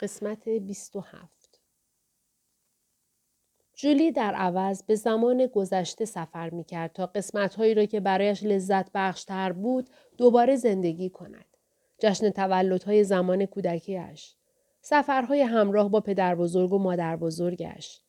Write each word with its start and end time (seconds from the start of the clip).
قسمت 0.00 0.48
27 0.48 1.60
جولی 3.74 4.12
در 4.12 4.34
عوض 4.34 4.82
به 4.82 4.94
زمان 4.94 5.46
گذشته 5.46 6.04
سفر 6.04 6.50
می 6.50 6.64
کرد 6.64 6.92
تا 6.92 7.06
قسمتهایی 7.06 7.74
را 7.74 7.84
که 7.84 8.00
برایش 8.00 8.42
لذت 8.42 8.90
بخشتر 8.94 9.52
بود 9.52 9.90
دوباره 10.16 10.56
زندگی 10.56 11.10
کند. 11.10 11.56
جشن 11.98 12.30
تولدهای 12.30 13.04
زمان 13.04 13.46
کودکیش. 13.46 14.34
سفرهای 14.80 15.42
همراه 15.42 15.90
با 15.90 16.00
پدر 16.00 16.34
بزرگ 16.34 16.72
و 16.72 16.78
مادر 16.78 17.16
بزرگش. 17.16 18.00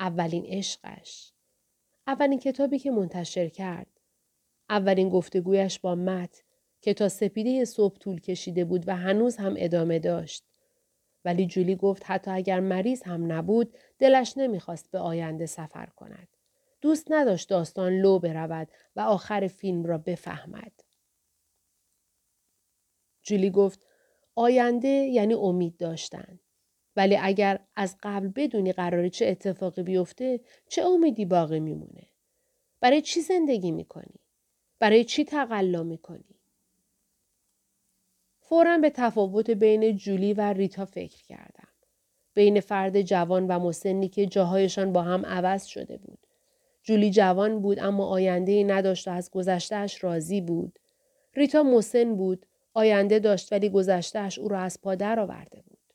اولین 0.00 0.46
عشقش. 0.46 1.32
اولین 2.06 2.38
کتابی 2.38 2.78
که 2.78 2.90
منتشر 2.90 3.48
کرد. 3.48 4.00
اولین 4.70 5.08
گفتگویش 5.08 5.78
با 5.78 5.94
مت 5.94 6.42
که 6.80 6.94
تا 6.94 7.08
سپیده 7.08 7.64
صبح 7.64 7.98
طول 7.98 8.20
کشیده 8.20 8.64
بود 8.64 8.88
و 8.88 8.96
هنوز 8.96 9.36
هم 9.36 9.54
ادامه 9.58 9.98
داشت. 9.98 10.51
ولی 11.24 11.46
جولی 11.46 11.76
گفت 11.76 12.02
حتی 12.06 12.30
اگر 12.30 12.60
مریض 12.60 13.02
هم 13.02 13.32
نبود 13.32 13.78
دلش 13.98 14.34
نمی‌خواست 14.36 14.90
به 14.90 14.98
آینده 14.98 15.46
سفر 15.46 15.86
کند. 15.86 16.28
دوست 16.80 17.12
نداشت 17.12 17.48
داستان 17.48 17.92
لو 17.92 18.18
برود 18.18 18.68
و 18.96 19.00
آخر 19.00 19.46
فیلم 19.46 19.84
را 19.84 19.98
بفهمد. 19.98 20.72
جولی 23.22 23.50
گفت 23.50 23.86
آینده 24.34 24.88
یعنی 24.88 25.34
امید 25.34 25.76
داشتن. 25.76 26.40
ولی 26.96 27.16
اگر 27.16 27.60
از 27.76 27.96
قبل 28.02 28.28
بدونی 28.28 28.72
قراره 28.72 29.10
چه 29.10 29.26
اتفاقی 29.26 29.82
بیفته 29.82 30.40
چه 30.68 30.82
امیدی 30.82 31.24
باقی 31.24 31.60
میمونه؟ 31.60 32.08
برای 32.80 33.02
چی 33.02 33.20
زندگی 33.20 33.70
می‌کنی؟ 33.70 34.20
برای 34.78 35.04
چی 35.04 35.24
تقلا 35.24 35.82
می‌کنی؟ 35.82 36.41
فورا 38.52 38.78
به 38.78 38.90
تفاوت 38.90 39.50
بین 39.50 39.96
جولی 39.96 40.34
و 40.34 40.40
ریتا 40.40 40.84
فکر 40.84 41.22
کردم. 41.24 41.68
بین 42.34 42.60
فرد 42.60 43.02
جوان 43.02 43.46
و 43.46 43.58
مسنی 43.58 44.08
که 44.08 44.26
جاهایشان 44.26 44.92
با 44.92 45.02
هم 45.02 45.26
عوض 45.26 45.64
شده 45.64 45.96
بود. 45.96 46.26
جولی 46.82 47.10
جوان 47.10 47.62
بود 47.62 47.78
اما 47.78 48.06
آینده 48.06 48.52
ای 48.52 48.64
نداشت 48.64 49.08
و 49.08 49.10
از 49.10 49.30
گذشتهش 49.30 50.04
راضی 50.04 50.40
بود. 50.40 50.78
ریتا 51.34 51.62
مسن 51.62 52.16
بود. 52.16 52.46
آینده 52.74 53.18
داشت 53.18 53.52
ولی 53.52 53.70
گذشتهش 53.70 54.38
او 54.38 54.48
را 54.48 54.58
از 54.58 54.80
پا 54.82 54.90
آورده 54.90 55.62
بود. 55.66 55.94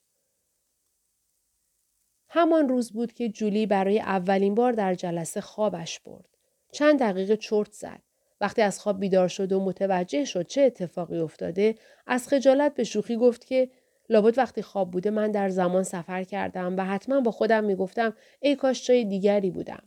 همان 2.29 2.69
روز 2.69 2.91
بود 2.91 3.13
که 3.13 3.29
جولی 3.29 3.65
برای 3.65 3.99
اولین 3.99 4.55
بار 4.55 4.71
در 4.71 4.93
جلسه 4.95 5.41
خوابش 5.41 5.99
برد. 5.99 6.37
چند 6.71 6.99
دقیقه 6.99 7.37
چرت 7.37 7.71
زد. 7.71 8.01
وقتی 8.41 8.61
از 8.61 8.79
خواب 8.79 8.99
بیدار 8.99 9.27
شد 9.27 9.51
و 9.51 9.59
متوجه 9.59 10.25
شد 10.25 10.47
چه 10.47 10.61
اتفاقی 10.61 11.19
افتاده 11.19 11.75
از 12.07 12.27
خجالت 12.27 12.75
به 12.75 12.83
شوخی 12.83 13.15
گفت 13.15 13.45
که 13.45 13.69
لابد 14.09 14.37
وقتی 14.37 14.61
خواب 14.61 14.91
بوده 14.91 15.09
من 15.09 15.31
در 15.31 15.49
زمان 15.49 15.83
سفر 15.83 16.23
کردم 16.23 16.77
و 16.77 16.85
حتما 16.85 17.21
با 17.21 17.31
خودم 17.31 17.63
می‌گفتم 17.63 18.13
ای 18.39 18.55
کاش 18.55 18.87
جای 18.87 19.05
دیگری 19.05 19.51
بودم. 19.51 19.83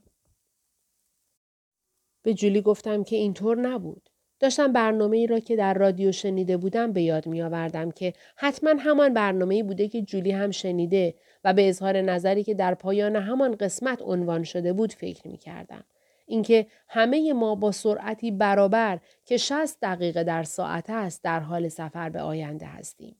به 2.23 2.34
جولی 2.34 2.61
گفتم 2.62 3.05
که 3.05 3.17
اینطور 3.17 3.61
نبود. 3.61 4.11
داشتم 4.41 4.73
برنامه 4.73 5.17
ای 5.17 5.27
را 5.27 5.41
که 5.41 5.56
در 5.56 5.75
رادیو 5.75 6.12
شنیده 6.12 6.56
بودم 6.56 6.93
به 6.93 7.03
یاد 7.03 7.27
می 7.27 7.43
آوردم 7.43 7.91
که 7.91 8.12
حتما 8.37 8.75
همان 8.78 9.15
برنامه 9.15 9.55
ای 9.55 9.62
بوده 9.62 9.89
که 9.89 10.03
جولی 10.03 10.31
هم 10.31 10.51
شنیده 10.51 11.15
و 11.45 11.55
به 11.55 11.69
اظهار 11.69 12.01
نظری 12.01 12.45
که 12.45 12.55
در 12.55 12.75
پایان 12.75 13.17
همان 13.17 13.55
قسمت 13.55 14.03
عنوان 14.03 14.45
شده 14.45 14.73
بود 14.73 14.93
فکر 14.93 15.28
می 15.28 15.37
کردم. 15.37 15.84
اینکه 16.31 16.67
همه 16.89 17.33
ما 17.33 17.55
با 17.55 17.73
سرعتی 17.73 18.31
برابر 18.31 19.00
که 19.25 19.36
60 19.36 19.81
دقیقه 19.81 20.25
در 20.25 20.42
ساعت 20.42 20.91
است 20.91 21.25
در 21.25 21.41
حال 21.41 21.69
سفر 21.69 22.11
به 22.11 22.20
آینده 22.20 22.67
هستیم. 22.67 23.17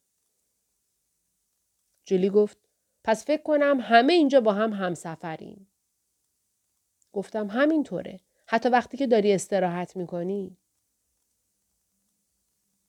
جولی 2.05 2.30
گفت 2.30 2.58
پس 3.05 3.27
فکر 3.27 3.42
کنم 3.42 3.78
همه 3.80 4.12
اینجا 4.12 4.41
با 4.41 4.52
هم 4.52 4.72
همسفریم. 4.72 5.70
گفتم 7.12 7.47
همینطوره. 7.47 8.20
حتی 8.47 8.69
وقتی 8.69 8.96
که 8.96 9.07
داری 9.07 9.33
استراحت 9.33 9.96
می‌کنی. 9.96 10.57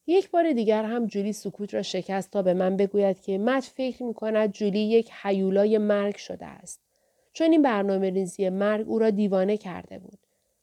یک 0.08 0.32
بار 0.32 0.54
دیگر 0.54 0.84
هم 0.84 1.08
جولی 1.08 1.34
سکوت 1.34 1.74
را 1.74 1.82
شکست 1.82 2.32
تا 2.32 2.42
به 2.42 2.54
من 2.54 2.78
بگوید 2.78 3.22
که 3.22 3.38
مت 3.38 3.64
فکر 3.64 4.04
می 4.04 4.14
کند 4.14 4.52
جولی 4.52 4.80
یک 4.80 5.12
حیولای 5.12 5.78
مرگ 5.78 6.16
شده 6.16 6.46
است. 6.46 6.91
چون 7.34 7.52
این 7.52 7.62
برنامه 7.62 8.10
ریزی 8.10 8.50
مرگ 8.50 8.90
او 8.90 9.00
را 9.00 9.10
دیوانه 9.10 9.58
کرده 9.58 10.00
بود. 10.00 10.20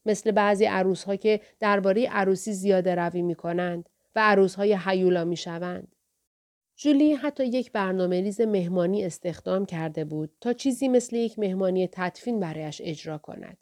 مثل 0.07 0.31
بعضی 0.31 0.65
عروس 0.65 1.05
ها 1.05 1.17
که 1.17 1.41
درباره 1.61 2.09
عروسی 2.09 2.53
زیاده 2.53 2.95
روی 2.95 3.23
می 3.23 3.35
کنند 3.35 3.89
و 4.17 4.21
عروس 4.21 4.55
های 4.55 4.75
حیولا 4.75 5.25
می 5.25 5.37
شوند. 5.37 5.97
جولی 6.77 7.13
حتی 7.13 7.45
یک 7.45 7.73
برنامه 7.73 8.21
ریز 8.21 8.41
مهمانی 8.41 9.05
استخدام 9.05 9.67
کرده 9.67 10.05
بود 10.05 10.31
تا 10.41 10.53
چیزی 10.53 10.89
مثل 10.89 11.17
یک 11.17 11.39
مهمانی 11.39 11.89
تدفین 11.93 12.41
برایش 12.41 12.81
اجرا 12.85 13.19
کند. 13.19 13.59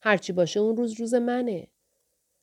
هرچی 0.00 0.32
باشه 0.32 0.60
اون 0.60 0.76
روز 0.76 1.00
روز 1.00 1.14
منه. 1.14 1.66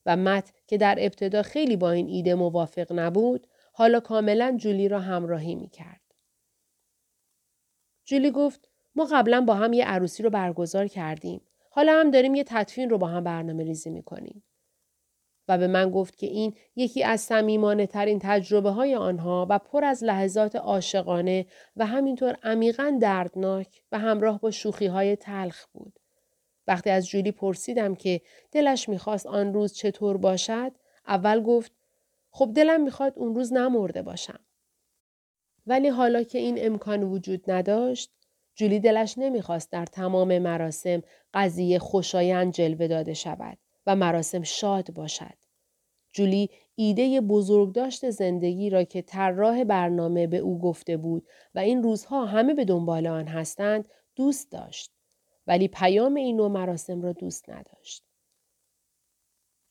و 0.05 0.17
مت 0.17 0.53
که 0.67 0.77
در 0.77 0.95
ابتدا 0.99 1.41
خیلی 1.41 1.75
با 1.75 1.91
این 1.91 2.07
ایده 2.07 2.35
موافق 2.35 2.87
نبود 2.91 3.47
حالا 3.73 3.99
کاملا 3.99 4.57
جولی 4.57 4.87
را 4.87 4.99
همراهی 4.99 5.55
می 5.55 5.69
کرد. 5.69 6.01
جولی 8.05 8.31
گفت 8.31 8.70
ما 8.95 9.05
قبلا 9.11 9.41
با 9.41 9.53
هم 9.53 9.73
یه 9.73 9.85
عروسی 9.85 10.23
رو 10.23 10.29
برگزار 10.29 10.87
کردیم. 10.87 11.41
حالا 11.69 11.99
هم 11.99 12.11
داریم 12.11 12.35
یه 12.35 12.43
تدفین 12.47 12.89
رو 12.89 12.97
با 12.97 13.07
هم 13.07 13.23
برنامه 13.23 13.63
ریزی 13.63 13.89
می‌کنیم. 13.89 14.43
و 15.47 15.57
به 15.57 15.67
من 15.67 15.91
گفت 15.91 16.17
که 16.17 16.27
این 16.27 16.53
یکی 16.75 17.03
از 17.03 17.21
سمیمانه 17.21 17.87
ترین 17.87 18.19
تجربه 18.21 18.69
های 18.69 18.95
آنها 18.95 19.47
و 19.49 19.59
پر 19.59 19.85
از 19.85 20.03
لحظات 20.03 20.55
عاشقانه 20.55 21.45
و 21.77 21.85
همینطور 21.85 22.37
عمیقا 22.43 22.97
دردناک 23.01 23.81
و 23.91 23.99
همراه 23.99 24.39
با 24.39 24.51
شوخی 24.51 24.85
های 24.85 25.15
تلخ 25.15 25.65
بود. 25.73 25.99
وقتی 26.67 26.89
از 26.89 27.07
جولی 27.07 27.31
پرسیدم 27.31 27.95
که 27.95 28.21
دلش 28.51 28.89
می‌خواست 28.89 29.27
آن 29.27 29.53
روز 29.53 29.73
چطور 29.73 30.17
باشد، 30.17 30.71
اول 31.07 31.41
گفت 31.43 31.71
خب 32.31 32.51
دلم 32.55 32.83
می‌خواد 32.83 33.13
اون 33.15 33.35
روز 33.35 33.53
نمرده 33.53 34.01
باشم. 34.01 34.39
ولی 35.67 35.87
حالا 35.87 36.23
که 36.23 36.37
این 36.37 36.65
امکان 36.65 37.03
وجود 37.03 37.51
نداشت، 37.51 38.11
جولی 38.55 38.79
دلش 38.79 39.17
نمی‌خواست 39.17 39.71
در 39.71 39.85
تمام 39.85 40.39
مراسم 40.39 41.01
قضیه 41.33 41.79
خوشایند 41.79 42.53
جلوه 42.53 42.87
داده 42.87 43.13
شود 43.13 43.57
و 43.87 43.95
مراسم 43.95 44.43
شاد 44.43 44.93
باشد. 44.93 45.33
جولی 46.13 46.49
ایده 46.75 47.21
بزرگداشت 47.21 48.09
زندگی 48.09 48.69
را 48.69 48.83
که 48.83 49.01
طراح 49.01 49.63
برنامه 49.63 50.27
به 50.27 50.37
او 50.37 50.59
گفته 50.59 50.97
بود 50.97 51.27
و 51.55 51.59
این 51.59 51.83
روزها 51.83 52.25
همه 52.25 52.53
به 52.53 52.65
دنبال 52.65 53.07
آن 53.07 53.27
هستند 53.27 53.89
دوست 54.15 54.51
داشت. 54.51 54.91
ولی 55.47 55.67
پیام 55.67 56.15
این 56.15 56.35
نوع 56.35 56.47
مراسم 56.47 57.01
را 57.01 57.13
دوست 57.13 57.49
نداشت. 57.49 58.03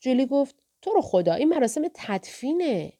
جولی 0.01 0.27
گفت 0.27 0.57
تو 0.83 0.91
رو 0.91 1.01
خدا 1.01 1.35
این 1.35 1.49
مراسم 1.49 1.83
تدفینه. 1.95 2.93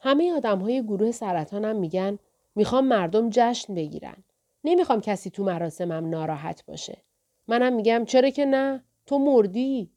همه 0.00 0.32
آدم 0.32 0.58
های 0.58 0.82
گروه 0.82 1.10
سرطانم 1.10 1.76
میگن 1.76 2.18
می‌خوام 2.54 2.88
مردم 2.88 3.30
جشن 3.32 3.74
بگیرن. 3.74 4.24
نمی‌خوام 4.64 5.00
کسی 5.00 5.30
تو 5.30 5.44
مراسمم 5.44 6.10
ناراحت 6.10 6.66
باشه. 6.66 7.02
منم 7.48 7.72
میگم 7.72 8.04
چرا 8.04 8.30
که 8.30 8.44
نه؟ 8.44 8.84
تو 9.06 9.18
مردی. 9.18 9.92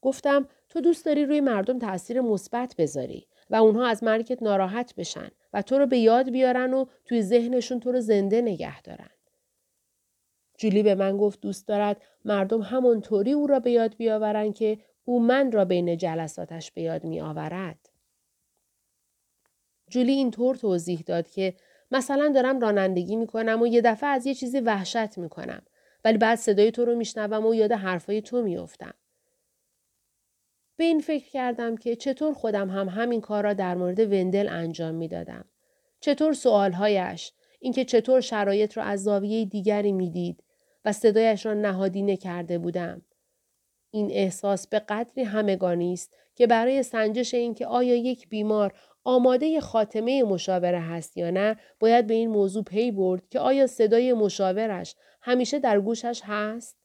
گفتم 0.00 0.48
تو 0.68 0.80
دوست 0.80 1.06
داری 1.06 1.24
روی 1.24 1.40
مردم 1.40 1.78
تاثیر 1.78 2.20
مثبت 2.20 2.74
بذاری 2.78 3.26
و 3.50 3.54
اونها 3.56 3.86
از 3.86 4.04
مرگت 4.04 4.42
ناراحت 4.42 4.94
بشن 4.94 5.28
و 5.52 5.62
تو 5.62 5.78
رو 5.78 5.86
به 5.86 5.98
یاد 5.98 6.30
بیارن 6.30 6.74
و 6.74 6.84
توی 7.04 7.22
ذهنشون 7.22 7.80
تو 7.80 7.92
رو 7.92 8.00
زنده 8.00 8.40
نگه 8.40 8.82
دارن. 8.82 9.10
جولی 10.58 10.82
به 10.82 10.94
من 10.94 11.16
گفت 11.16 11.40
دوست 11.40 11.68
دارد 11.68 12.02
مردم 12.24 12.62
همانطوری 12.62 13.32
او 13.32 13.46
را 13.46 13.60
به 13.60 13.70
یاد 13.70 13.96
بیاورند 13.96 14.54
که 14.54 14.78
او 15.04 15.20
من 15.20 15.52
را 15.52 15.64
بین 15.64 15.96
جلساتش 15.96 16.70
به 16.70 16.82
یاد 16.82 17.04
می 17.04 17.20
آورد. 17.20 17.88
جولی 19.88 20.12
اینطور 20.12 20.56
توضیح 20.56 21.02
داد 21.06 21.30
که 21.30 21.54
مثلا 21.92 22.32
دارم 22.34 22.60
رانندگی 22.60 23.16
می 23.16 23.26
کنم 23.26 23.62
و 23.62 23.66
یه 23.66 23.80
دفعه 23.80 24.10
از 24.10 24.26
یه 24.26 24.34
چیزی 24.34 24.60
وحشت 24.60 25.18
می 25.18 25.28
کنم. 25.28 25.62
ولی 26.04 26.18
بعد 26.18 26.38
صدای 26.38 26.70
تو 26.70 26.84
رو 26.84 26.94
میشنوم 26.94 27.46
و 27.46 27.54
یاد 27.54 27.72
حرفای 27.72 28.22
تو 28.22 28.42
میافتم. 28.42 28.94
به 30.76 30.84
این 30.84 31.00
فکر 31.00 31.28
کردم 31.30 31.76
که 31.76 31.96
چطور 31.96 32.34
خودم 32.34 32.70
هم 32.70 32.88
همین 32.88 33.20
کار 33.20 33.44
را 33.44 33.52
در 33.52 33.74
مورد 33.74 34.00
وندل 34.12 34.48
انجام 34.48 34.94
می‌دادم. 34.94 35.44
چطور 36.00 36.32
سوالهایش، 36.32 37.32
اینکه 37.60 37.84
چطور 37.84 38.20
شرایط 38.20 38.76
را 38.76 38.84
از 38.84 39.02
زاویه 39.02 39.44
دیگری 39.44 39.92
می‌دید 39.92 40.42
و 40.84 40.92
صدایش 40.92 41.46
را 41.46 41.54
نهادینه 41.54 42.16
کرده 42.16 42.58
بودم. 42.58 43.02
این 43.90 44.10
احساس 44.10 44.66
به 44.66 44.78
قدری 44.78 45.22
همگانی 45.22 45.92
است 45.92 46.14
که 46.34 46.46
برای 46.46 46.82
سنجش 46.82 47.34
اینکه 47.34 47.66
آیا 47.66 47.94
یک 47.94 48.28
بیمار 48.28 48.74
آماده 49.04 49.60
خاتمه 49.60 50.22
مشاوره 50.22 50.80
هست 50.80 51.16
یا 51.16 51.30
نه 51.30 51.56
باید 51.80 52.06
به 52.06 52.14
این 52.14 52.30
موضوع 52.30 52.64
پی 52.64 52.90
برد 52.90 53.28
که 53.28 53.40
آیا 53.40 53.66
صدای 53.66 54.12
مشاورش 54.12 54.96
همیشه 55.22 55.58
در 55.58 55.80
گوشش 55.80 56.20
هست 56.24 56.76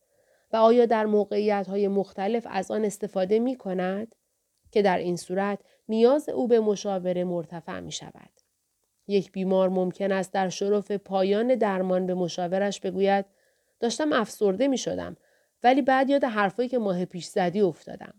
و 0.53 0.57
آیا 0.57 0.85
در 0.85 1.05
موقعیت 1.05 1.67
های 1.67 1.87
مختلف 1.87 2.47
از 2.49 2.71
آن 2.71 2.85
استفاده 2.85 3.39
می 3.39 3.55
کند 3.55 4.15
که 4.71 4.81
در 4.81 4.97
این 4.97 5.15
صورت 5.15 5.59
نیاز 5.89 6.29
او 6.29 6.47
به 6.47 6.59
مشاوره 6.59 7.23
مرتفع 7.23 7.79
می 7.79 7.91
شود. 7.91 8.29
یک 9.07 9.31
بیمار 9.31 9.69
ممکن 9.69 10.11
است 10.11 10.33
در 10.33 10.49
شرف 10.49 10.91
پایان 10.91 11.55
درمان 11.55 12.05
به 12.05 12.13
مشاورش 12.13 12.79
بگوید 12.79 13.25
داشتم 13.79 14.13
افسرده 14.13 14.67
می 14.67 14.77
شدم 14.77 15.17
ولی 15.63 15.81
بعد 15.81 16.09
یاد 16.09 16.23
حرفایی 16.23 16.69
که 16.69 16.77
ماه 16.77 17.05
پیش 17.05 17.25
زدی 17.25 17.61
افتادم. 17.61 18.13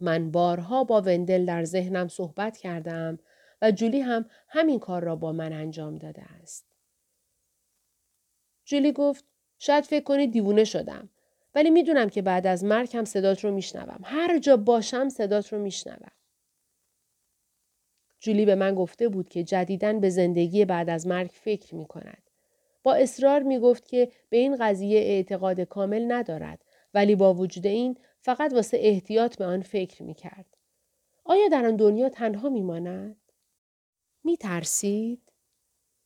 من 0.00 0.30
بارها 0.30 0.84
با 0.84 1.00
وندل 1.00 1.44
در 1.44 1.64
ذهنم 1.64 2.08
صحبت 2.08 2.56
کردم 2.56 3.18
و 3.62 3.70
جولی 3.70 4.00
هم 4.00 4.26
همین 4.48 4.78
کار 4.78 5.04
را 5.04 5.16
با 5.16 5.32
من 5.32 5.52
انجام 5.52 5.98
داده 5.98 6.22
است. 6.22 6.66
جولی 8.64 8.92
گفت 8.92 9.24
شاید 9.58 9.84
فکر 9.84 10.04
کنی 10.04 10.26
دیوونه 10.26 10.64
شدم 10.64 11.08
ولی 11.54 11.70
می‌دونم 11.70 12.08
که 12.08 12.22
بعد 12.22 12.46
از 12.46 12.64
مرگ 12.64 12.96
هم 12.96 13.04
صدات 13.04 13.44
رو 13.44 13.50
میشنوم. 13.50 14.00
هر 14.04 14.38
جا 14.38 14.56
باشم 14.56 15.08
صدات 15.08 15.52
رو 15.52 15.58
میشنوم. 15.58 16.12
جولی 18.20 18.44
به 18.44 18.54
من 18.54 18.74
گفته 18.74 19.08
بود 19.08 19.28
که 19.28 19.44
جدیدن 19.44 20.00
به 20.00 20.10
زندگی 20.10 20.64
بعد 20.64 20.90
از 20.90 21.06
مرگ 21.06 21.30
فکر 21.34 21.74
می 21.74 21.86
کند. 21.86 22.22
با 22.82 22.94
اصرار 22.94 23.42
می 23.42 23.58
گفت 23.58 23.88
که 23.88 24.12
به 24.28 24.36
این 24.36 24.56
قضیه 24.60 24.98
اعتقاد 24.98 25.60
کامل 25.60 26.12
ندارد 26.12 26.64
ولی 26.94 27.14
با 27.14 27.34
وجود 27.34 27.66
این 27.66 27.96
فقط 28.20 28.52
واسه 28.52 28.78
احتیاط 28.80 29.36
به 29.36 29.44
آن 29.44 29.62
فکر 29.62 30.02
می 30.02 30.14
کرد. 30.14 30.56
آیا 31.24 31.48
در 31.48 31.66
آن 31.66 31.76
دنیا 31.76 32.08
تنها 32.08 32.48
می 32.48 32.62
ماند؟ 32.62 33.16
می 34.24 34.36
ترسید؟ 34.36 35.32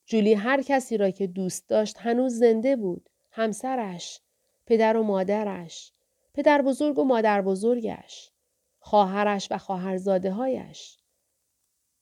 جولی 0.06 0.34
هر 0.34 0.62
کسی 0.62 0.96
را 0.96 1.10
که 1.10 1.26
دوست 1.26 1.68
داشت 1.68 1.96
هنوز 1.98 2.34
زنده 2.34 2.76
بود. 2.76 3.10
همسرش، 3.30 4.20
پدر 4.66 4.96
و 4.96 5.02
مادرش، 5.02 5.92
پدر 6.34 6.62
بزرگ 6.62 6.98
و 6.98 7.04
مادر 7.04 7.42
بزرگش، 7.42 8.30
خواهرش 8.78 9.48
و 9.50 9.58
خواهرزاده 9.58 10.30
هایش. 10.30 10.98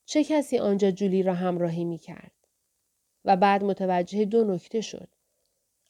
چه 0.04 0.24
کسی 0.24 0.58
آنجا 0.58 0.90
جولی 0.90 1.22
را 1.22 1.34
همراهی 1.34 1.84
می 1.84 1.98
کرد؟ 1.98 2.32
و 3.24 3.36
بعد 3.36 3.64
متوجه 3.64 4.24
دو 4.24 4.44
نکته 4.44 4.80
شد. 4.80 5.08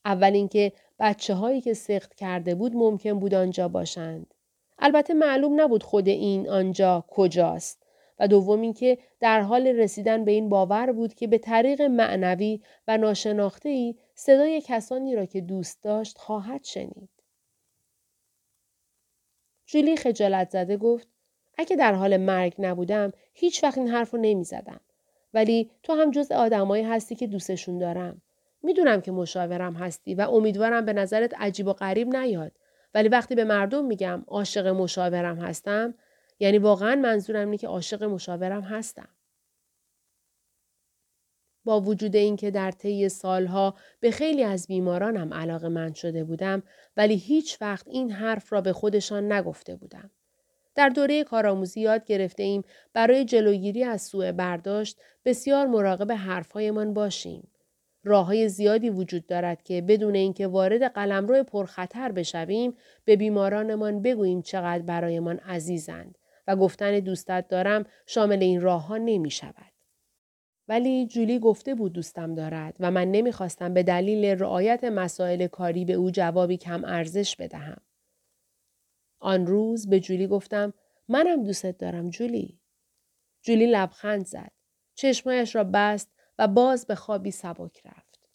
اول 0.04 0.32
اینکه 0.32 0.72
بچه 0.98 1.34
هایی 1.34 1.60
که 1.60 1.74
سخت 1.74 2.14
کرده 2.14 2.54
بود 2.54 2.76
ممکن 2.76 3.18
بود 3.18 3.34
آنجا 3.34 3.68
باشند. 3.68 4.34
البته 4.78 5.14
معلوم 5.14 5.60
نبود 5.60 5.82
خود 5.82 6.08
این 6.08 6.48
آنجا 6.48 7.04
کجاست. 7.08 7.82
و 8.18 8.28
دوم 8.28 8.60
اینکه 8.60 8.98
در 9.20 9.40
حال 9.40 9.66
رسیدن 9.66 10.24
به 10.24 10.30
این 10.32 10.48
باور 10.48 10.92
بود 10.92 11.14
که 11.14 11.26
به 11.26 11.38
طریق 11.38 11.82
معنوی 11.82 12.60
و 12.88 12.98
ناشناخته 12.98 13.68
ای 13.68 13.94
صدای 14.14 14.62
کسانی 14.66 15.16
را 15.16 15.26
که 15.26 15.40
دوست 15.40 15.82
داشت 15.82 16.18
خواهد 16.18 16.64
شنید. 16.64 17.10
جولی 19.66 19.96
خجالت 19.96 20.50
زده 20.50 20.76
گفت 20.76 21.08
اگه 21.58 21.76
در 21.76 21.94
حال 21.94 22.16
مرگ 22.16 22.54
نبودم 22.58 23.12
هیچ 23.34 23.64
وقت 23.64 23.78
این 23.78 23.88
حرف 23.88 24.10
رو 24.10 24.20
نمی 24.20 24.44
زدم. 24.44 24.80
ولی 25.34 25.70
تو 25.82 25.92
هم 25.92 26.10
جز 26.10 26.32
آدمایی 26.32 26.84
هستی 26.84 27.14
که 27.14 27.26
دوستشون 27.26 27.78
دارم. 27.78 28.22
می‌دونم 28.62 29.00
که 29.00 29.12
مشاورم 29.12 29.74
هستی 29.74 30.14
و 30.14 30.20
امیدوارم 30.20 30.84
به 30.84 30.92
نظرت 30.92 31.34
عجیب 31.38 31.66
و 31.66 31.72
غریب 31.72 32.16
نیاد. 32.16 32.52
ولی 32.94 33.08
وقتی 33.08 33.34
به 33.34 33.44
مردم 33.44 33.84
میگم 33.84 34.24
عاشق 34.26 34.66
مشاورم 34.66 35.38
هستم 35.38 35.94
یعنی 36.40 36.58
واقعا 36.58 36.96
منظورم 36.96 37.46
اینه 37.46 37.58
که 37.58 37.68
عاشق 37.68 38.04
مشاورم 38.04 38.62
هستم. 38.62 39.08
با 41.64 41.80
وجود 41.80 42.16
اینکه 42.16 42.50
در 42.50 42.70
طی 42.70 43.08
سالها 43.08 43.74
به 44.00 44.10
خیلی 44.10 44.44
از 44.44 44.66
بیمارانم 44.66 45.34
علاقه 45.34 45.68
من 45.68 45.92
شده 45.92 46.24
بودم 46.24 46.62
ولی 46.96 47.16
هیچ 47.16 47.58
وقت 47.60 47.88
این 47.88 48.10
حرف 48.10 48.52
را 48.52 48.60
به 48.60 48.72
خودشان 48.72 49.32
نگفته 49.32 49.76
بودم. 49.76 50.10
در 50.74 50.88
دوره 50.88 51.24
کارآموزی 51.24 51.80
یاد 51.80 52.04
گرفته 52.04 52.42
ایم 52.42 52.64
برای 52.92 53.24
جلوگیری 53.24 53.84
از 53.84 54.02
سوء 54.02 54.32
برداشت 54.32 54.98
بسیار 55.24 55.66
مراقب 55.66 56.12
حرفهایمان 56.12 56.94
باشیم. 56.94 57.51
راه 58.04 58.26
های 58.26 58.48
زیادی 58.48 58.90
وجود 58.90 59.26
دارد 59.26 59.62
که 59.62 59.80
بدون 59.80 60.14
اینکه 60.14 60.46
وارد 60.46 60.82
قلمرو 60.82 61.44
پرخطر 61.44 62.12
بشویم 62.12 62.76
به 63.04 63.16
بیمارانمان 63.16 64.02
بگوییم 64.02 64.42
چقدر 64.42 64.82
برایمان 64.82 65.38
عزیزند 65.38 66.18
و 66.46 66.56
گفتن 66.56 67.00
دوستت 67.00 67.48
دارم 67.48 67.84
شامل 68.06 68.42
این 68.42 68.60
راه 68.60 68.86
ها 68.86 68.96
نمی 68.96 69.30
شود. 69.30 69.72
ولی 70.68 71.06
جولی 71.06 71.38
گفته 71.38 71.74
بود 71.74 71.92
دوستم 71.92 72.34
دارد 72.34 72.76
و 72.80 72.90
من 72.90 73.10
نمی‌خواستم 73.10 73.74
به 73.74 73.82
دلیل 73.82 74.24
رعایت 74.24 74.84
مسائل 74.84 75.46
کاری 75.46 75.84
به 75.84 75.92
او 75.92 76.10
جوابی 76.10 76.56
کم 76.56 76.84
ارزش 76.84 77.36
بدهم. 77.36 77.80
آن 79.18 79.46
روز 79.46 79.88
به 79.88 80.00
جولی 80.00 80.26
گفتم 80.26 80.74
منم 81.08 81.44
دوستت 81.44 81.78
دارم 81.78 82.10
جولی. 82.10 82.58
جولی 83.42 83.66
لبخند 83.66 84.26
زد. 84.26 84.52
چشمایش 84.94 85.56
را 85.56 85.64
بست 85.64 86.08
و 86.38 86.48
باز 86.48 86.86
به 86.86 86.94
خوابی 86.94 87.30
سبک 87.30 87.86
رفت. 87.86 88.28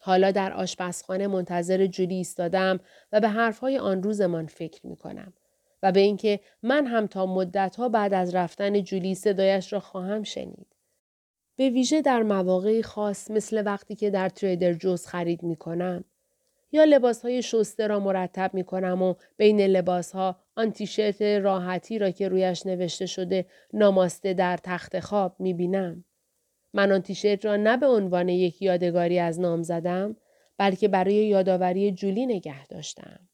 حالا 0.00 0.30
در 0.30 0.52
آشپزخانه 0.52 1.26
منتظر 1.26 1.86
جولی 1.86 2.14
ایستادم 2.14 2.80
و 3.12 3.20
به 3.20 3.28
حرفهای 3.28 3.78
آن 3.78 4.02
روزمان 4.02 4.46
فکر 4.46 4.86
می 4.86 4.96
کنم 4.96 5.32
و 5.82 5.92
به 5.92 6.00
اینکه 6.00 6.40
من 6.62 6.86
هم 6.86 7.06
تا 7.06 7.26
مدتها 7.26 7.88
بعد 7.88 8.14
از 8.14 8.34
رفتن 8.34 8.82
جولی 8.82 9.14
صدایش 9.14 9.72
را 9.72 9.80
خواهم 9.80 10.22
شنید. 10.22 10.76
به 11.56 11.70
ویژه 11.70 12.02
در 12.02 12.22
مواقعی 12.22 12.82
خاص 12.82 13.30
مثل 13.30 13.62
وقتی 13.66 13.94
که 13.94 14.10
در 14.10 14.28
تریدر 14.28 14.72
جوز 14.72 15.06
خرید 15.06 15.42
می 15.42 15.56
کنم 15.56 16.04
یا 16.74 16.84
لباس 16.84 17.22
های 17.22 17.42
شسته 17.42 17.86
را 17.86 18.00
مرتب 18.00 18.54
می 18.54 18.64
کنم 18.64 19.02
و 19.02 19.14
بین 19.36 19.60
لباس 19.60 20.12
ها 20.12 20.36
آن 20.56 20.72
راحتی 21.42 21.98
را 21.98 22.10
که 22.10 22.28
رویش 22.28 22.66
نوشته 22.66 23.06
شده 23.06 23.46
ناماسته 23.72 24.34
در 24.34 24.56
تخت 24.56 25.00
خواب 25.00 25.36
می 25.38 25.54
بینم. 25.54 26.04
من 26.72 26.92
آن 26.92 27.02
تیشرت 27.02 27.44
را 27.44 27.56
نه 27.56 27.76
به 27.76 27.86
عنوان 27.86 28.28
یک 28.28 28.62
یادگاری 28.62 29.18
از 29.18 29.40
نام 29.40 29.62
زدم 29.62 30.16
بلکه 30.58 30.88
برای 30.88 31.14
یادآوری 31.14 31.92
جولی 31.92 32.26
نگه 32.26 32.66
داشتم. 32.66 33.28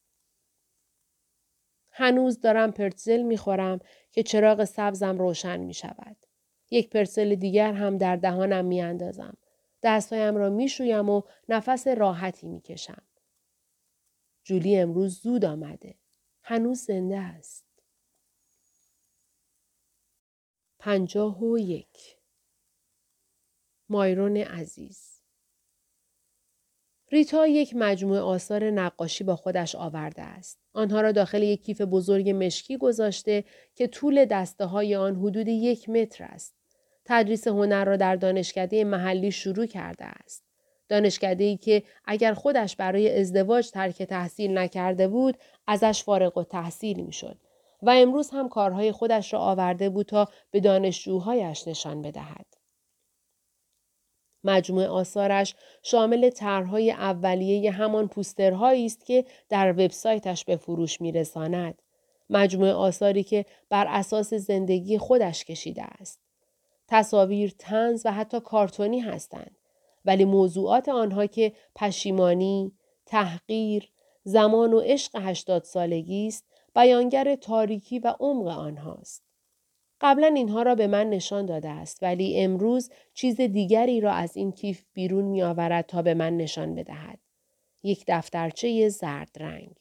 هنوز 1.91 2.41
دارم 2.41 2.73
پرتزل 2.73 3.23
می 3.23 3.37
خورم 3.37 3.81
که 4.13 4.23
چراغ 4.23 4.65
سبزم 4.65 5.19
روشن 5.19 5.61
می 5.61 5.75
شود. 5.75 6.17
یک 6.71 6.91
پرسل 6.91 7.35
دیگر 7.35 7.73
هم 7.73 7.99
در 7.99 8.17
دهانم 8.17 8.65
می 8.65 8.83
اندازم. 8.83 9.37
دستهایم 9.83 10.37
را 10.37 10.51
می 10.51 10.69
شویم 10.69 11.09
و 11.09 11.23
نفس 11.49 11.87
راحتی 11.87 12.47
می 12.47 12.61
کشم. 12.61 13.03
جولی 14.51 14.77
امروز 14.77 15.21
زود 15.21 15.45
آمده. 15.45 15.95
هنوز 16.43 16.79
زنده 16.79 17.19
است. 17.19 17.65
پنجاه 20.79 21.43
و 21.43 21.59
یک 21.59 22.17
مایرون 23.89 24.37
عزیز 24.37 25.21
ریتا 27.13 27.47
یک 27.47 27.77
مجموعه 27.77 28.21
آثار 28.21 28.71
نقاشی 28.71 29.25
با 29.25 29.37
خودش 29.37 29.75
آورده 29.75 30.23
است. 30.23 30.59
آنها 30.73 31.01
را 31.01 31.13
داخل 31.13 31.43
یک 31.43 31.65
کیف 31.65 31.81
بزرگ 31.81 32.31
مشکی 32.31 32.77
گذاشته 32.77 33.45
که 33.75 33.87
طول 33.87 34.25
دسته 34.25 34.65
های 34.65 34.97
آن 34.97 35.17
حدود 35.17 35.49
یک 35.49 35.89
متر 35.89 36.25
است. 36.25 36.55
تدریس 37.05 37.49
هنر 37.49 37.85
را 37.85 37.97
در 37.97 38.17
دانشکده 38.17 38.85
محلی 38.85 39.33
شروع 39.33 39.67
کرده 39.67 40.05
است. 40.05 40.50
دانشکده 40.91 41.45
ای 41.45 41.57
که 41.57 41.83
اگر 42.05 42.35
خودش 42.35 42.77
برای 42.77 43.21
ازدواج 43.21 43.71
ترک 43.71 44.03
تحصیل 44.03 44.59
نکرده 44.59 45.09
بود 45.09 45.37
ازش 45.67 46.03
فارغ 46.03 46.39
و 46.39 46.45
تحصیل 46.45 47.01
می‌شد 47.01 47.37
و 47.83 47.91
امروز 47.91 48.31
هم 48.31 48.49
کارهای 48.49 48.93
خودش 48.93 49.33
را 49.33 49.39
آورده 49.39 49.89
بود 49.89 50.07
تا 50.07 50.29
به 50.51 50.61
دانشجوهایش 50.61 51.69
نشان 51.69 52.03
بدهد. 52.03 52.47
مجموعه 54.45 54.89
آثارش 54.89 55.55
شامل 55.83 56.31
طرحهای 56.31 56.91
اولیه 56.91 57.71
همان 57.71 58.09
پوسترهایی 58.09 58.87
است 58.87 59.07
که 59.07 59.25
در 59.49 59.73
وبسایتش 59.73 60.45
به 60.45 60.57
فروش 60.57 61.01
میرساند. 61.01 61.83
مجموعه 62.31 62.73
آثاری 62.73 63.23
که 63.23 63.45
بر 63.69 63.87
اساس 63.89 64.35
زندگی 64.35 64.99
خودش 64.99 65.45
کشیده 65.45 65.83
است. 65.83 66.21
تصاویر 66.89 67.55
تنز 67.59 68.07
و 68.07 68.13
حتی 68.13 68.41
کارتونی 68.41 69.01
هستند. 69.01 69.60
ولی 70.05 70.25
موضوعات 70.25 70.89
آنها 70.89 71.27
که 71.27 71.53
پشیمانی، 71.75 72.73
تحقیر، 73.07 73.93
زمان 74.25 74.73
و 74.73 74.81
عشق 74.81 75.17
هشتاد 75.17 75.65
سالگی 75.65 76.27
است 76.27 76.45
بیانگر 76.75 77.35
تاریکی 77.35 77.99
و 77.99 78.15
عمق 78.21 78.47
آنهاست. 78.47 79.23
قبلا 80.01 80.27
اینها 80.27 80.63
را 80.63 80.75
به 80.75 80.87
من 80.87 81.11
نشان 81.11 81.47
داده 81.47 81.69
است 81.69 82.03
ولی 82.03 82.41
امروز 82.41 82.91
چیز 83.15 83.41
دیگری 83.41 84.01
را 84.01 84.13
از 84.13 84.37
این 84.37 84.53
کیف 84.53 84.85
بیرون 84.93 85.25
می 85.25 85.43
آورد 85.43 85.87
تا 85.87 86.03
به 86.03 86.15
من 86.15 86.37
نشان 86.37 86.75
بدهد. 86.75 87.19
یک 87.83 88.05
دفترچه 88.09 88.89
زرد 88.89 89.31
رنگ. 89.37 89.77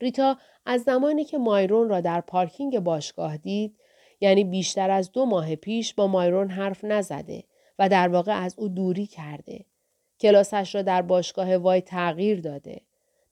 ریتا 0.00 0.38
از 0.66 0.82
زمانی 0.82 1.24
که 1.24 1.38
مایرون 1.38 1.88
را 1.88 2.00
در 2.00 2.20
پارکینگ 2.20 2.78
باشگاه 2.78 3.36
دید 3.36 3.76
یعنی 4.20 4.44
بیشتر 4.44 4.90
از 4.90 5.12
دو 5.12 5.26
ماه 5.26 5.56
پیش 5.56 5.94
با 5.94 6.06
مایرون 6.06 6.50
حرف 6.50 6.84
نزده 6.84 7.44
و 7.78 7.88
در 7.88 8.08
واقع 8.08 8.42
از 8.42 8.54
او 8.58 8.68
دوری 8.68 9.06
کرده. 9.06 9.64
کلاسش 10.20 10.74
را 10.74 10.82
در 10.82 11.02
باشگاه 11.02 11.56
وای 11.56 11.80
تغییر 11.80 12.40
داده. 12.40 12.80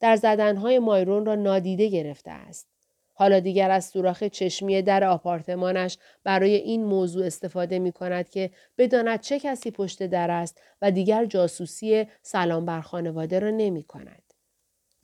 در 0.01 0.17
زدنهای 0.17 0.79
مایرون 0.79 1.27
را 1.27 1.35
نادیده 1.35 1.89
گرفته 1.89 2.31
است. 2.31 2.67
حالا 3.15 3.41
دیگر 3.41 3.71
از 3.71 3.85
سوراخ 3.85 4.25
چشمی 4.25 4.83
در 4.83 5.05
آپارتمانش 5.05 5.99
برای 6.25 6.55
این 6.55 6.85
موضوع 6.85 7.27
استفاده 7.27 7.79
می 7.79 7.93
کند 7.93 8.29
که 8.29 8.51
بداند 8.79 9.21
چه 9.21 9.39
کسی 9.39 9.71
پشت 9.71 10.03
در 10.07 10.31
است 10.31 10.61
و 10.83 10.91
دیگر 10.91 11.25
جاسوسی 11.25 12.07
سلام 12.23 12.67
بر 12.67 12.81
خانواده 12.81 13.39
را 13.39 13.51
نمی 13.51 13.83
کند. 13.83 14.23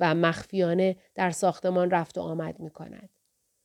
و 0.00 0.14
مخفیانه 0.14 0.96
در 1.14 1.30
ساختمان 1.30 1.90
رفت 1.90 2.18
و 2.18 2.20
آمد 2.20 2.60
می 2.60 2.70
کند. 2.70 3.08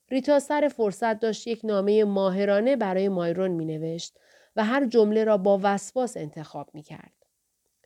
ریتا 0.10 0.40
سر 0.40 0.72
فرصت 0.76 1.20
داشت 1.20 1.48
یک 1.48 1.62
نامه 1.64 2.04
ماهرانه 2.04 2.76
برای 2.76 3.10
مایرون 3.10 3.52
می 3.52 3.66
نوشت 3.66 4.18
و 4.56 4.64
هر 4.64 4.86
جمله 4.86 5.24
را 5.24 5.38
با 5.38 5.60
وسواس 5.64 6.18
انتخاب 6.18 6.70
می 6.74 6.84
کرد. 6.84 7.14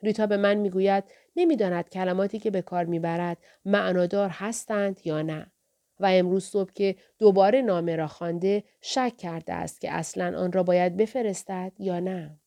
ریتا 0.04 0.28
به 0.28 0.38
من 0.38 0.54
می 0.54 0.70
گوید 0.70 1.04
نمی‌داند 1.36 1.90
کلماتی 1.90 2.40
که 2.40 2.52
به 2.52 2.62
کار 2.62 2.86
می‌برد 2.86 3.38
معنادار 3.66 4.30
هستند 4.30 5.02
یا 5.08 5.22
نه. 5.22 5.52
و 6.00 6.06
امروز 6.06 6.46
صبح 6.46 6.72
که 6.74 6.96
دوباره 7.18 7.62
نامه 7.62 7.96
را 7.96 8.08
خوانده 8.08 8.64
شک 8.82 9.14
کرده 9.18 9.54
است 9.54 9.82
که 9.82 9.92
اصلا 9.92 10.40
آن 10.40 10.52
را 10.52 10.64
باید 10.64 10.98
بفرستد 10.98 11.72
یا 11.80 12.00
نه. 12.00 12.40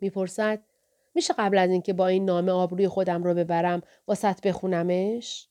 می‌پرسد 0.00 0.62
میشه 1.14 1.34
قبل 1.38 1.58
از 1.58 1.70
اینکه 1.70 1.92
با 1.92 2.06
این 2.06 2.24
نامه 2.24 2.52
آبروی 2.52 2.88
خودم 2.88 3.24
رو 3.24 3.34
ببرم 3.34 3.82
واسط 4.06 4.46
بخونمش؟ 4.46 5.48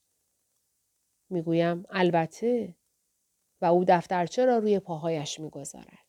می‌گویم 1.30 1.86
البته 1.90 2.76
و 3.62 3.66
او 3.66 3.86
دفترچه 3.88 4.46
را 4.46 4.58
روی 4.58 4.80
پاهایش 4.80 5.40
می‌گذارد. 5.40 6.07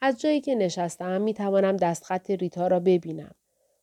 از 0.00 0.20
جایی 0.20 0.40
که 0.40 0.54
نشستم 0.54 1.20
می 1.20 1.34
توانم 1.34 1.76
دستخط 1.76 2.30
ریتا 2.30 2.66
را 2.66 2.80
ببینم. 2.80 3.34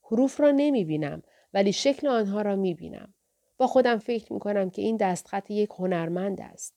حروف 0.03 0.39
را 0.39 0.51
نمی 0.51 0.85
بینم 0.85 1.23
ولی 1.53 1.73
شکل 1.73 2.07
آنها 2.07 2.41
را 2.41 2.55
می 2.55 2.73
بینم. 2.73 3.13
با 3.57 3.67
خودم 3.67 3.97
فکر 3.97 4.33
می 4.33 4.39
کنم 4.39 4.69
که 4.69 4.81
این 4.81 4.97
دستخط 4.97 5.51
یک 5.51 5.69
هنرمند 5.69 6.41
است. 6.41 6.73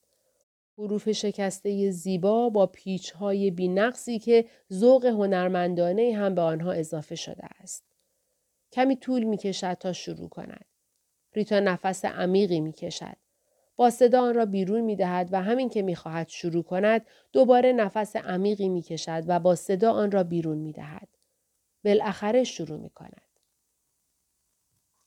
حروف 0.77 1.11
شکسته 1.11 1.91
زیبا 1.91 2.49
با 2.49 2.65
پیچ 2.65 3.11
های 3.11 3.51
بینقصی 3.51 4.19
که 4.19 4.45
ذوق 4.73 5.05
هنرمندانه 5.05 6.13
هم 6.15 6.35
به 6.35 6.41
آنها 6.41 6.71
اضافه 6.71 7.15
شده 7.15 7.45
است. 7.45 7.83
کمی 8.71 8.95
طول 8.95 9.23
می 9.23 9.37
کشد 9.37 9.73
تا 9.73 9.93
شروع 9.93 10.29
کند. 10.29 10.65
ریتا 11.33 11.59
نفس 11.59 12.05
عمیقی 12.05 12.59
می 12.59 12.73
کشد. 12.73 13.17
با 13.81 13.89
صدا 13.89 14.21
آن 14.21 14.33
را 14.33 14.45
بیرون 14.45 14.81
می 14.81 14.95
دهد 14.95 15.29
و 15.31 15.41
همین 15.41 15.69
که 15.69 15.81
می 15.81 15.95
خواهد 15.95 16.29
شروع 16.29 16.63
کند 16.63 17.05
دوباره 17.31 17.73
نفس 17.73 18.15
عمیقی 18.15 18.69
می 18.69 18.81
کشد 18.81 19.23
و 19.27 19.39
با 19.39 19.55
صدا 19.55 19.91
آن 19.91 20.11
را 20.11 20.23
بیرون 20.23 20.57
می 20.57 20.71
دهد. 20.71 21.07
بالاخره 21.85 22.43
شروع 22.43 22.79
می 22.79 22.89
کند. 22.89 23.21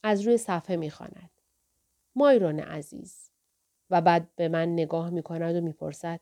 از 0.03 0.21
روی 0.21 0.37
صفحه 0.37 0.75
می 0.75 0.89
خواند. 0.89 1.29
مایرون 2.15 2.59
عزیز 2.59 3.29
و 3.89 4.01
بعد 4.01 4.35
به 4.35 4.47
من 4.47 4.73
نگاه 4.73 5.09
می 5.09 5.23
کند 5.23 5.55
و 5.55 5.61
می 5.61 5.73
پرسد 5.73 6.19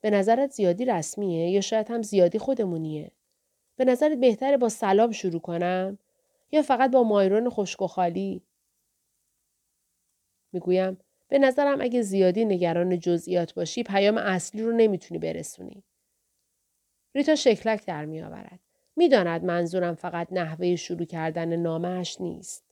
به 0.00 0.10
نظرت 0.10 0.50
زیادی 0.50 0.84
رسمیه 0.84 1.50
یا 1.50 1.60
شاید 1.60 1.90
هم 1.90 2.02
زیادی 2.02 2.38
خودمونیه؟ 2.38 3.10
به 3.76 3.84
نظرت 3.84 4.18
بهتره 4.18 4.56
با 4.56 4.68
سلام 4.68 5.10
شروع 5.10 5.40
کنم 5.40 5.98
یا 6.52 6.62
فقط 6.62 6.90
با 6.90 7.02
مایرون 7.02 7.50
خشک 7.50 7.82
و 7.82 7.86
خالی؟ 7.86 8.42
می‌گویم 10.52 10.98
به 11.32 11.38
نظرم 11.38 11.80
اگه 11.80 12.02
زیادی 12.02 12.44
نگران 12.44 12.98
جزئیات 12.98 13.54
باشی 13.54 13.82
پیام 13.82 14.18
اصلی 14.18 14.62
رو 14.62 14.72
نمی‌تونی 14.72 15.18
برسونی. 15.18 15.84
ریتا 17.14 17.34
شکلک 17.34 17.86
در 17.86 18.04
می 18.04 18.22
آورد. 18.22 18.60
می‌داند 18.96 19.44
منظورم 19.44 19.94
فقط 19.94 20.28
نحوه 20.32 20.76
شروع 20.76 21.04
کردن 21.04 21.56
نامش 21.56 22.20
نیست. 22.20 22.64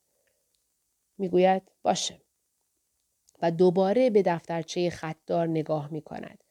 می‌گوید 1.18 1.62
باشه. 1.82 2.20
و 3.42 3.50
دوباره 3.50 4.10
به 4.10 4.22
دفترچه 4.22 4.90
خطدار 4.90 5.48
نگاه 5.48 5.92
می 5.92 6.02
کند. 6.02 6.44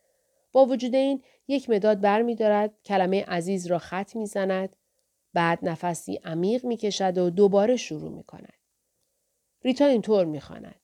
با 0.52 0.66
وجود 0.66 0.96
این 0.96 1.24
یک 1.48 1.70
مداد 1.70 2.02
بر 2.02 2.22
می 2.22 2.36
دارد، 2.36 2.74
کلمه 2.86 3.24
عزیز 3.24 3.68
را 3.68 3.80
خط 3.80 4.16
می 4.16 4.26
زند، 4.26 4.76
بعد 5.34 5.60
نفسی 5.62 6.20
عمیق 6.24 6.66
می 6.66 6.78
کشد 6.78 7.18
و 7.18 7.30
دوباره 7.30 7.76
شروع 7.76 8.12
می 8.12 8.24
کند. 8.24 8.54
ریتا 9.64 9.86
اینطور 9.86 10.26
می 10.26 10.40
خاند. 10.40 10.76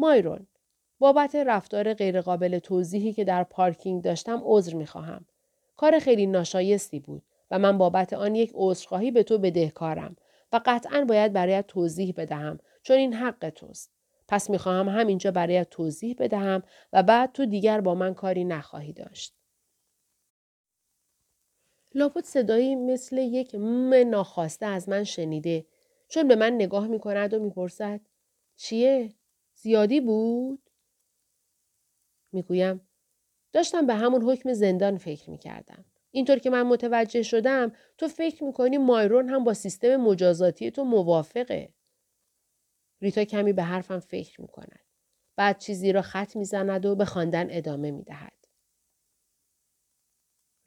مایرون 0.00 0.46
بابت 0.98 1.34
رفتار 1.34 1.94
غیرقابل 1.94 2.58
توضیحی 2.58 3.12
که 3.12 3.24
در 3.24 3.44
پارکینگ 3.44 4.02
داشتم 4.02 4.42
عذر 4.44 4.74
می 4.74 4.86
خواهم. 4.86 5.24
کار 5.76 5.98
خیلی 5.98 6.26
ناشایستی 6.26 7.00
بود 7.00 7.22
و 7.50 7.58
من 7.58 7.78
بابت 7.78 8.12
آن 8.12 8.34
یک 8.34 8.50
عذرخواهی 8.54 9.10
به 9.10 9.22
تو 9.22 9.38
بدهکارم 9.38 10.16
و 10.52 10.60
قطعا 10.66 11.04
باید 11.04 11.32
برایت 11.32 11.66
توضیح 11.66 12.14
بدهم 12.16 12.58
چون 12.82 12.96
این 12.96 13.14
حق 13.14 13.50
توست. 13.50 13.90
پس 14.28 14.50
می‌خواهم 14.50 14.88
همینجا 14.88 15.30
برایت 15.30 15.70
توضیح 15.70 16.16
بدهم 16.18 16.62
و 16.92 17.02
بعد 17.02 17.32
تو 17.32 17.46
دیگر 17.46 17.80
با 17.80 17.94
من 17.94 18.14
کاری 18.14 18.44
نخواهی 18.44 18.92
داشت. 18.92 19.34
لاپوت 21.94 22.24
صدایی 22.24 22.74
مثل 22.74 23.18
یک 23.18 23.54
م 23.54 23.94
ناخواسته 23.94 24.66
از 24.66 24.88
من 24.88 25.04
شنیده 25.04 25.66
چون 26.08 26.28
به 26.28 26.36
من 26.36 26.52
نگاه 26.52 26.86
می 26.86 26.98
کند 26.98 27.34
و 27.34 27.38
می‌پرسد 27.38 28.00
چیه؟ 28.56 29.14
زیادی 29.62 30.00
بود؟ 30.00 30.70
می‌گویم 32.32 32.88
داشتم 33.52 33.86
به 33.86 33.94
همون 33.94 34.22
حکم 34.22 34.52
زندان 34.52 34.96
فکر 34.98 35.30
می‌کردم. 35.30 35.84
اینطور 36.10 36.38
که 36.38 36.50
من 36.50 36.62
متوجه 36.62 37.22
شدم 37.22 37.72
تو 37.98 38.08
فکر 38.08 38.44
می‌کنی 38.44 38.78
مایرون 38.78 39.28
هم 39.28 39.44
با 39.44 39.54
سیستم 39.54 39.96
مجازاتی 39.96 40.70
تو 40.70 40.84
موافقه. 40.84 41.74
ریتا 43.00 43.24
کمی 43.24 43.52
به 43.52 43.62
حرفم 43.62 43.98
فکر 43.98 44.40
می‌کند. 44.40 44.84
بعد 45.36 45.58
چیزی 45.58 45.92
را 45.92 46.02
خط 46.02 46.36
می‌زند 46.36 46.86
و 46.86 46.96
به 46.96 47.04
خواندن 47.04 47.46
ادامه 47.50 47.90
می‌دهد. 47.90 48.46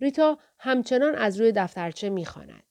ریتا 0.02 0.38
همچنان 0.60 1.16
از 1.16 1.40
روی 1.40 1.52
دفترچه 1.52 2.10
می‌خواند. 2.10 2.64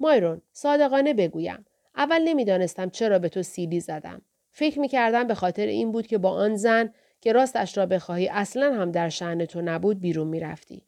مایرون 0.00 0.42
صادقانه 0.52 1.14
بگویم 1.14 1.64
اول 1.96 2.22
نمی‌دانستم 2.24 2.90
چرا 2.90 3.18
به 3.18 3.28
تو 3.28 3.42
سیلی 3.42 3.80
زدم 3.80 4.22
فکر 4.52 4.80
می 4.80 4.88
کردم 4.88 5.26
به 5.26 5.34
خاطر 5.34 5.66
این 5.66 5.92
بود 5.92 6.06
که 6.06 6.18
با 6.18 6.30
آن 6.30 6.56
زن 6.56 6.90
که 7.20 7.32
راستش 7.32 7.78
را 7.78 7.86
بخواهی 7.86 8.28
اصلا 8.28 8.74
هم 8.74 8.90
در 8.90 9.08
شعن 9.08 9.44
تو 9.44 9.62
نبود 9.62 10.00
بیرون 10.00 10.26
می 10.26 10.40
رفتی. 10.40 10.82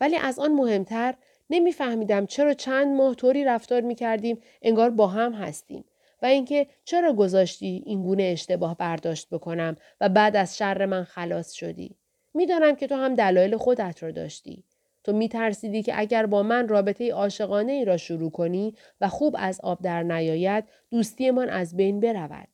ولی 0.00 0.16
از 0.16 0.38
آن 0.38 0.52
مهمتر 0.52 1.14
نمیفهمیدم 1.50 2.26
چرا 2.26 2.54
چند 2.54 2.96
ماه 2.96 3.14
طوری 3.14 3.44
رفتار 3.44 3.80
می 3.80 3.94
کردیم 3.94 4.38
انگار 4.62 4.90
با 4.90 5.06
هم 5.06 5.32
هستیم 5.32 5.84
و 6.22 6.26
اینکه 6.26 6.66
چرا 6.84 7.12
گذاشتی 7.12 7.82
این 7.86 8.02
گونه 8.02 8.22
اشتباه 8.22 8.76
برداشت 8.76 9.28
بکنم 9.30 9.76
و 10.00 10.08
بعد 10.08 10.36
از 10.36 10.56
شر 10.56 10.86
من 10.86 11.04
خلاص 11.04 11.52
شدی. 11.52 11.96
می‌دانم 12.34 12.76
که 12.76 12.86
تو 12.86 12.94
هم 12.94 13.14
دلایل 13.14 13.56
خودت 13.56 14.02
را 14.02 14.10
داشتی. 14.10 14.64
تو 15.04 15.12
می 15.12 15.28
ترسیدی 15.28 15.82
که 15.82 16.00
اگر 16.00 16.26
با 16.26 16.42
من 16.42 16.68
رابطه 16.68 17.12
عاشقانه 17.12 17.72
ای 17.72 17.84
را 17.84 17.96
شروع 17.96 18.30
کنی 18.30 18.74
و 19.00 19.08
خوب 19.08 19.36
از 19.38 19.60
آب 19.60 19.82
در 19.82 20.02
نیاید 20.02 20.64
دوستیمان 20.90 21.48
از 21.48 21.76
بین 21.76 22.00
برود. 22.00 22.48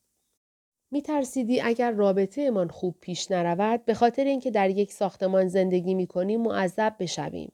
می 0.90 1.02
ترسیدی 1.02 1.60
اگر 1.60 1.90
رابطه 1.90 2.50
من 2.50 2.68
خوب 2.68 2.96
پیش 3.00 3.30
نرود 3.30 3.84
به 3.84 3.94
خاطر 3.94 4.24
اینکه 4.24 4.50
در 4.50 4.70
یک 4.70 4.92
ساختمان 4.92 5.48
زندگی 5.48 5.94
می 5.94 6.06
کنیم 6.06 6.40
معذب 6.40 6.94
بشویم. 6.98 7.52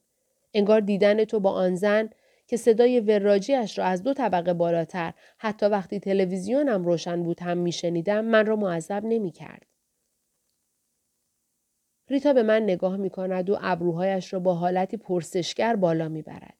انگار 0.54 0.80
دیدن 0.80 1.24
تو 1.24 1.40
با 1.40 1.50
آن 1.50 1.74
زن 1.74 2.10
که 2.46 2.56
صدای 2.56 3.00
وراجیش 3.00 3.78
را 3.78 3.84
از 3.84 4.02
دو 4.02 4.14
طبقه 4.14 4.54
بالاتر 4.54 5.14
حتی 5.38 5.66
وقتی 5.66 6.00
تلویزیونم 6.00 6.84
روشن 6.84 7.22
بود 7.22 7.40
هم 7.40 7.58
می 7.58 7.72
شنیدم 7.72 8.24
من 8.24 8.46
را 8.46 8.56
معذب 8.56 9.02
نمی 9.04 9.30
کرد. 9.30 9.66
ریتا 12.08 12.32
به 12.32 12.42
من 12.42 12.62
نگاه 12.62 12.96
می 12.96 13.10
کند 13.10 13.50
و 13.50 13.58
ابروهایش 13.60 14.32
را 14.32 14.40
با 14.40 14.54
حالتی 14.54 14.96
پرسشگر 14.96 15.76
بالا 15.76 16.08
می 16.08 16.22
برد 16.22 16.54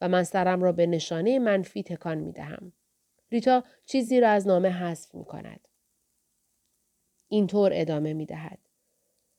و 0.00 0.08
من 0.08 0.22
سرم 0.22 0.62
را 0.62 0.72
به 0.72 0.86
نشانه 0.86 1.38
منفی 1.38 1.82
تکان 1.82 2.18
می 2.18 2.32
دهم. 2.32 2.72
ریتا 3.32 3.64
چیزی 3.86 4.20
را 4.20 4.28
از 4.28 4.46
نامه 4.46 4.68
حذف 4.68 5.14
می 5.14 5.24
کند. 5.24 5.69
اینطور 7.30 7.70
ادامه 7.74 8.12
می 8.12 8.26
دهد. 8.26 8.58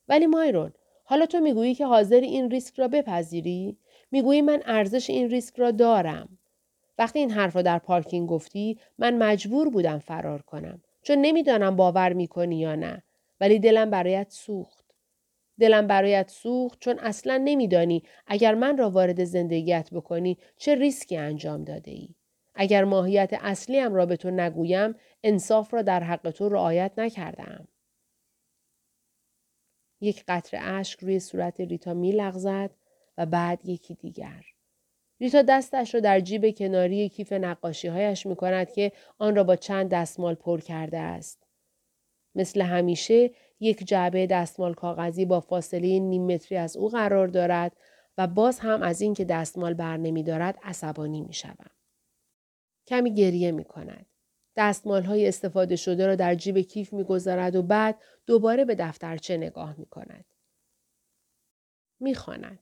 ولی 0.08 0.28
مایرون 0.28 0.74
حالا 1.04 1.26
تو 1.26 1.40
می‌گویی 1.40 1.76
که 1.76 1.86
حاضر 1.86 2.20
این 2.20 2.52
ریسک 2.52 2.80
را 2.80 2.88
بپذیری؟ 2.88 3.78
می‌گویی 4.12 4.42
من 4.42 4.62
ارزش 4.66 5.10
این 5.10 5.30
ریسک 5.30 5.56
را 5.60 5.72
دارم. 5.72 6.38
وقتی 6.98 7.20
این 7.20 7.32
حرف 7.32 7.56
را 7.56 7.62
در 7.62 7.80
پارکینگ 7.80 8.30
گفتی 8.30 8.80
من 8.98 9.18
مجبور 9.18 9.70
بودم 9.70 10.00
فرار 10.00 10.42
کنم 10.42 10.82
چون 11.02 11.18
نمی‌دانم 11.18 11.76
باور 11.76 12.14
می‌کنی 12.14 12.60
یا 12.60 12.76
نه 12.76 13.04
ولی 13.40 13.60
دلم 13.60 13.90
برایت 13.90 14.28
سوخت. 14.30 14.86
دلم 15.60 15.88
برایت 15.88 16.30
سوخت 16.30 16.80
چون 16.80 17.00
اصلا 17.00 17.42
نمیدانی 17.44 18.04
اگر 18.28 18.56
من 18.56 18.78
را 18.78 18.90
وارد 18.90 19.24
زندگیت 19.24 19.90
بکنی 19.94 20.38
چه 20.58 20.76
ریسکی 20.76 21.18
انجام 21.18 21.64
داده 21.64 21.92
ای. 21.92 22.10
اگر 22.56 22.84
ماهیت 22.84 23.30
اصلیم 23.42 23.94
را 23.94 24.06
به 24.06 24.16
تو 24.16 24.32
نگویم 24.32 24.96
انصاف 25.24 25.74
را 25.74 25.82
در 25.82 26.04
حق 26.04 26.30
تو 26.30 26.50
رعایت 26.50 26.92
نکردم. 26.98 27.68
یک 30.02 30.24
قطر 30.28 30.58
اشک 30.62 31.00
روی 31.00 31.20
صورت 31.20 31.62
ریتا 31.62 31.94
می 31.94 32.12
لغزد 32.12 32.72
و 33.18 33.26
بعد 33.26 33.66
یکی 33.66 33.96
دیگر. 33.96 34.46
ریتا 35.20 35.42
دستش 35.42 35.96
را 35.96 36.02
در 36.02 36.20
جیب 36.20 36.56
کناری 36.58 37.10
کیف 37.10 37.34
نقاشی 37.34 37.88
هایش 37.88 38.26
می 38.26 38.36
کند 38.36 38.72
که 38.72 38.92
آن 39.18 39.36
را 39.36 39.44
با 39.44 39.56
چند 39.56 39.90
دستمال 39.90 40.36
پر 40.36 40.60
کرده 40.60 41.00
است. 41.00 41.48
مثل 42.36 42.62
همیشه 42.62 43.32
یک 43.60 43.88
جعبه 43.88 44.28
دستمال 44.28 44.74
کاغذی 44.74 45.26
با 45.26 45.40
فاصله 45.40 46.00
نیم 46.00 46.34
متری 46.34 46.58
از 46.58 46.78
او 46.78 46.90
قرار 46.90 47.28
دارد 47.28 47.78
و 48.18 48.28
باز 48.28 48.60
هم 48.60 48.82
از 48.82 49.02
اینکه 49.02 49.26
دستمال 49.26 49.74
بر 49.74 49.98
نمی 49.98 50.24
دارد 50.24 50.60
عصبانی 50.64 51.22
می 51.22 51.34
شوم. 51.34 51.72
کمی 52.88 53.14
گریه 53.14 53.52
می 53.52 53.64
کند. 53.64 54.06
دستمال 54.56 55.04
های 55.04 55.28
استفاده 55.28 55.76
شده 55.76 56.08
را 56.08 56.16
در 56.16 56.36
جیب 56.36 56.58
کیف 56.58 56.94
می 56.94 57.04
گذارد 57.04 57.56
و 57.56 57.62
بعد 57.62 58.02
دوباره 58.26 58.66
به 58.66 58.76
دفترچه 58.76 59.38
نگاه 59.38 59.76
می 59.78 59.86
کند. 59.86 60.26
می 62.00 62.16
خاند. 62.16 62.60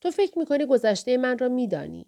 تو 0.00 0.10
فکر 0.10 0.38
می 0.38 0.46
کنی 0.46 0.66
گذشته 0.66 1.16
من 1.16 1.38
را 1.38 1.48
می 1.48 1.68
دانی. 1.68 2.06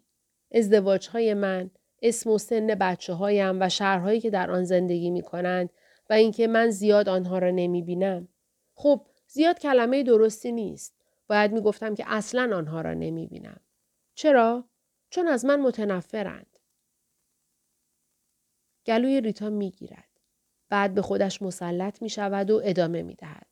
ازدواج 0.52 1.09
های 1.09 1.35
من، 1.35 1.71
اسم 2.02 2.30
و 2.30 2.38
سن 2.38 2.66
بچه 2.66 3.12
هایم 3.12 3.61
و 3.61 3.68
شهرهایی 3.68 4.21
که 4.21 4.30
در 4.30 4.50
آن 4.50 4.64
زندگی 4.64 5.11
می 5.11 5.23
کنند 5.23 5.71
و 6.11 6.12
اینکه 6.12 6.47
من 6.47 6.71
زیاد 6.71 7.09
آنها 7.09 7.38
را 7.38 7.50
نمی 7.50 7.82
بینم. 7.82 8.28
خب 8.75 9.06
زیاد 9.26 9.59
کلمه 9.59 10.02
درستی 10.02 10.52
نیست. 10.52 10.94
باید 11.26 11.52
می 11.52 11.61
گفتم 11.61 11.94
که 11.94 12.04
اصلا 12.06 12.56
آنها 12.56 12.80
را 12.80 12.94
نمی 12.94 13.26
بینم. 13.26 13.61
چرا؟ 14.14 14.64
چون 15.11 15.28
از 15.28 15.44
من 15.44 15.61
متنفرند. 15.61 16.51
گلوی 18.87 19.21
ریتا 19.21 19.51
می 19.51 19.71
گیرد. 19.71 20.09
بعد 20.69 20.95
به 20.95 21.03
خودش 21.03 21.43
مسلط 21.43 22.03
می 22.03 22.09
شود 22.09 22.51
و 22.51 22.61
ادامه 22.65 23.03
می 23.03 23.15
دهد. 23.15 23.47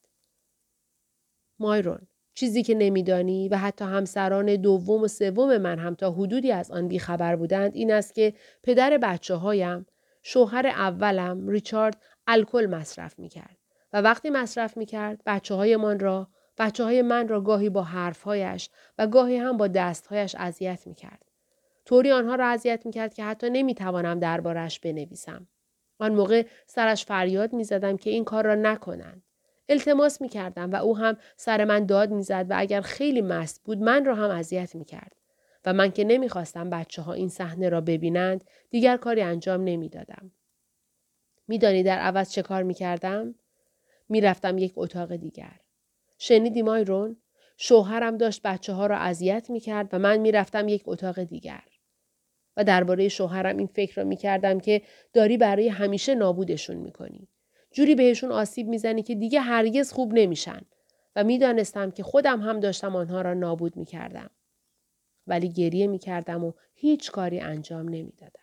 مایرون 1.59 2.07
چیزی 2.35 2.63
که 2.63 2.75
نمیدانی 2.75 3.49
و 3.49 3.57
حتی 3.57 3.85
همسران 3.85 4.57
دوم 4.57 5.03
و 5.03 5.09
سوم 5.09 5.59
من 5.59 5.79
هم 5.79 5.95
تا 5.95 6.13
حدودی 6.13 6.53
از 6.53 6.71
آن 6.71 6.89
بیخبر 6.89 7.37
بودند 7.37 7.75
این 7.75 7.93
است 7.93 8.15
که 8.15 8.35
پدر 8.63 8.99
بچه 8.99 9.35
هایم 9.35 9.87
شوهر 10.23 10.67
اولم 10.67 11.49
ریچارد 11.49 12.03
الکل 12.27 12.67
مصرف 12.67 13.19
می 13.19 13.29
کرد 13.29 13.57
و 13.93 14.01
وقتی 14.01 14.31
مصرف 14.31 14.77
می 14.77 14.87
کرد 14.87 15.23
بچه 15.27 15.55
های 15.55 15.77
من 15.77 15.99
را 15.99 16.29
بچه 16.59 16.85
های 16.85 17.03
من 17.03 17.29
را 17.29 17.41
گاهی 17.41 17.71
با 17.71 17.83
حرفهایش 17.83 18.71
و 18.99 19.07
گاهی 19.07 19.37
هم 19.37 19.57
با 19.57 19.69
دستهایش 19.69 20.37
اذیت 20.39 20.87
می 20.87 20.95
کرد. 20.95 21.30
طوری 21.91 22.11
آنها 22.11 22.35
را 22.35 22.47
اذیت 22.47 22.87
می 22.87 22.93
کرد 22.93 23.15
که 23.15 23.25
حتی 23.25 23.51
نمی 23.51 23.75
توانم 23.75 24.19
دربارش 24.19 24.81
بنویسم. 24.81 25.47
آن 25.99 26.15
موقع 26.15 26.47
سرش 26.67 27.05
فریاد 27.05 27.53
می 27.53 27.65
زدم 27.65 27.97
که 27.97 28.11
این 28.11 28.25
کار 28.25 28.45
را 28.45 28.55
نکنند. 28.55 29.23
التماس 29.69 30.21
می 30.21 30.29
کردم 30.29 30.71
و 30.73 30.77
او 30.77 30.99
هم 30.99 31.17
سر 31.37 31.65
من 31.65 31.87
داد 31.87 32.11
می 32.11 32.23
زد 32.23 32.47
و 32.51 32.55
اگر 32.57 32.81
خیلی 32.81 33.23
مست 33.23 33.63
بود 33.65 33.79
من 33.79 34.05
را 34.05 34.15
هم 34.15 34.31
اذیت 34.31 34.75
می 34.75 34.85
کرد. 34.85 35.13
و 35.65 35.73
من 35.73 35.91
که 35.91 36.05
نمی‌خواستم 36.05 36.71
بچه 36.71 37.03
ها 37.03 37.13
این 37.13 37.29
صحنه 37.29 37.69
را 37.69 37.81
ببینند 37.81 38.45
دیگر 38.71 38.97
کاری 38.97 39.23
انجام 39.23 39.65
نمی‌دادم. 39.65 40.33
میدانی 41.49 41.83
در 41.83 41.99
عوض 41.99 42.31
چه 42.31 42.43
کار 42.43 42.63
می 42.63 42.75
کردم؟ 42.75 43.35
می‌رفتم 44.09 44.59
یک 44.59 44.73
اتاق 44.77 45.17
دیگر. 45.17 45.61
شنیدی 46.19 46.63
مایرون؟ 46.63 47.17
شوهرم 47.57 48.17
داشت 48.17 48.41
بچه 48.45 48.73
ها 48.73 48.87
را 48.87 48.97
اذیت 48.97 49.51
می 49.51 49.61
کرد 49.61 49.89
و 49.93 49.99
من 49.99 50.17
می‌رفتم 50.17 50.69
یک 50.69 50.83
اتاق 50.87 51.23
دیگر. 51.23 51.63
و 52.57 52.65
درباره 52.65 53.09
شوهرم 53.09 53.57
این 53.57 53.67
فکر 53.67 53.95
را 53.95 54.05
می 54.05 54.17
کردم 54.17 54.61
که 54.61 54.83
داری 55.13 55.37
برای 55.37 55.69
همیشه 55.69 56.15
نابودشون 56.15 56.77
می 56.77 56.93
کنی. 56.93 57.29
جوری 57.73 57.95
بهشون 57.95 58.33
آسیب 58.33 58.69
می‌زنی 58.69 59.03
که 59.03 59.15
دیگه 59.15 59.41
هرگز 59.41 59.93
خوب 59.93 60.15
نمیشن 60.15 60.61
و 61.17 61.25
می‌دانستم 61.25 61.91
که 61.91 62.03
خودم 62.03 62.41
هم 62.41 62.61
داشتم 62.61 62.97
آنها 62.97 63.23
را 63.23 63.35
نابود 63.35 63.77
می‌کردم. 63.77 64.31
ولی 65.27 65.49
گریه 65.49 65.87
می‌کردم 65.87 66.45
و 66.45 66.53
هیچ 66.75 67.11
کاری 67.11 67.41
انجام 67.41 67.89
نمی‌دادم. 67.89 68.41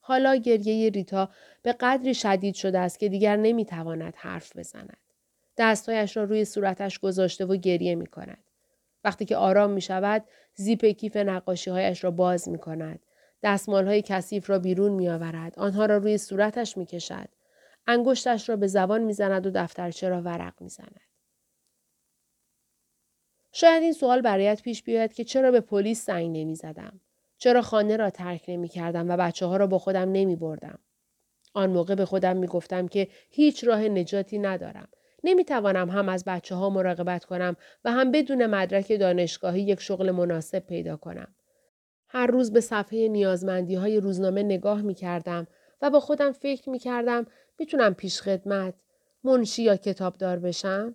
حالا 0.00 0.36
گریه 0.36 0.90
ریتا 0.90 1.28
به 1.62 1.72
قدری 1.72 2.14
شدید 2.14 2.54
شده 2.54 2.78
است 2.78 2.98
که 2.98 3.08
دیگر 3.08 3.36
نمی‌تواند 3.36 4.14
حرف 4.16 4.56
بزند. 4.56 4.96
دستهایش 5.56 6.16
را 6.16 6.24
روی 6.24 6.44
صورتش 6.44 6.98
گذاشته 6.98 7.44
و 7.44 7.56
گریه 7.56 7.94
می 7.94 8.06
کند. 8.06 8.44
وقتی 9.04 9.24
که 9.24 9.36
آرام 9.36 9.70
می 9.70 9.80
شود 9.80 10.24
زیپ 10.54 10.84
کیف 10.84 11.16
نقاشی 11.16 11.70
هایش 11.70 12.04
را 12.04 12.10
باز 12.10 12.48
می 12.48 12.58
کند 12.58 13.00
دستمال 13.42 13.86
های 13.86 14.02
کثیف 14.02 14.50
را 14.50 14.58
بیرون 14.58 14.92
می 14.92 15.08
آورد. 15.08 15.58
آنها 15.58 15.86
را 15.86 15.96
روی 15.96 16.18
صورتش 16.18 16.76
می 16.76 16.86
کشد. 16.86 17.28
انگشتش 17.86 18.48
را 18.48 18.56
به 18.56 18.66
زبان 18.66 19.02
می 19.02 19.12
زند 19.12 19.46
و 19.46 19.50
دفترچه 19.54 20.08
را 20.08 20.22
ورق 20.22 20.54
می 20.60 20.68
زند. 20.68 21.00
شاید 23.52 23.82
این 23.82 23.92
سوال 23.92 24.20
برایت 24.20 24.62
پیش 24.62 24.82
بیاید 24.82 25.12
که 25.12 25.24
چرا 25.24 25.50
به 25.50 25.60
پلیس 25.60 26.06
زنگ 26.06 26.36
نمی 26.36 26.54
زدم. 26.54 27.00
چرا 27.38 27.62
خانه 27.62 27.96
را 27.96 28.10
ترک 28.10 28.44
نمی 28.48 28.68
کردم 28.68 29.10
و 29.10 29.16
بچه 29.16 29.46
ها 29.46 29.56
را 29.56 29.66
با 29.66 29.78
خودم 29.78 30.12
نمی 30.12 30.36
بردم. 30.36 30.78
آن 31.54 31.70
موقع 31.70 31.94
به 31.94 32.04
خودم 32.04 32.36
می 32.36 32.46
گفتم 32.46 32.88
که 32.88 33.08
هیچ 33.30 33.64
راه 33.64 33.80
نجاتی 33.80 34.38
ندارم. 34.38 34.88
نمی 35.24 35.44
توانم 35.44 35.90
هم 35.90 36.08
از 36.08 36.24
بچه 36.24 36.54
ها 36.54 36.70
مراقبت 36.70 37.24
کنم 37.24 37.56
و 37.84 37.92
هم 37.92 38.10
بدون 38.10 38.46
مدرک 38.46 38.92
دانشگاهی 38.92 39.62
یک 39.62 39.80
شغل 39.80 40.10
مناسب 40.10 40.58
پیدا 40.58 40.96
کنم. 40.96 41.34
هر 42.08 42.26
روز 42.26 42.52
به 42.52 42.60
صفحه 42.60 43.08
نیازمندی 43.08 43.74
های 43.74 44.00
روزنامه 44.00 44.42
نگاه 44.42 44.82
می 44.82 44.94
کردم 44.94 45.46
و 45.82 45.90
با 45.90 46.00
خودم 46.00 46.32
فکر 46.32 46.70
می 46.70 46.78
کردم 46.78 47.26
می‌تونم 47.58 47.94
پیش 47.94 48.22
خدمت 48.22 48.74
منشی 49.24 49.62
یا 49.62 49.76
کتابدار 49.76 50.38
بشم؟ 50.38 50.94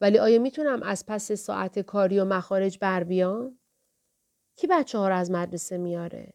ولی 0.00 0.18
آیا 0.18 0.38
می‌تونم 0.38 0.82
از 0.82 1.06
پس 1.06 1.32
ساعت 1.32 1.78
کاری 1.78 2.18
و 2.18 2.24
مخارج 2.24 2.78
بر 2.80 3.04
بیام؟ 3.04 3.58
کی 4.56 4.66
بچه 4.66 4.98
ها 4.98 5.08
رو 5.08 5.14
از 5.14 5.30
مدرسه 5.30 5.78
میاره؟ 5.78 6.32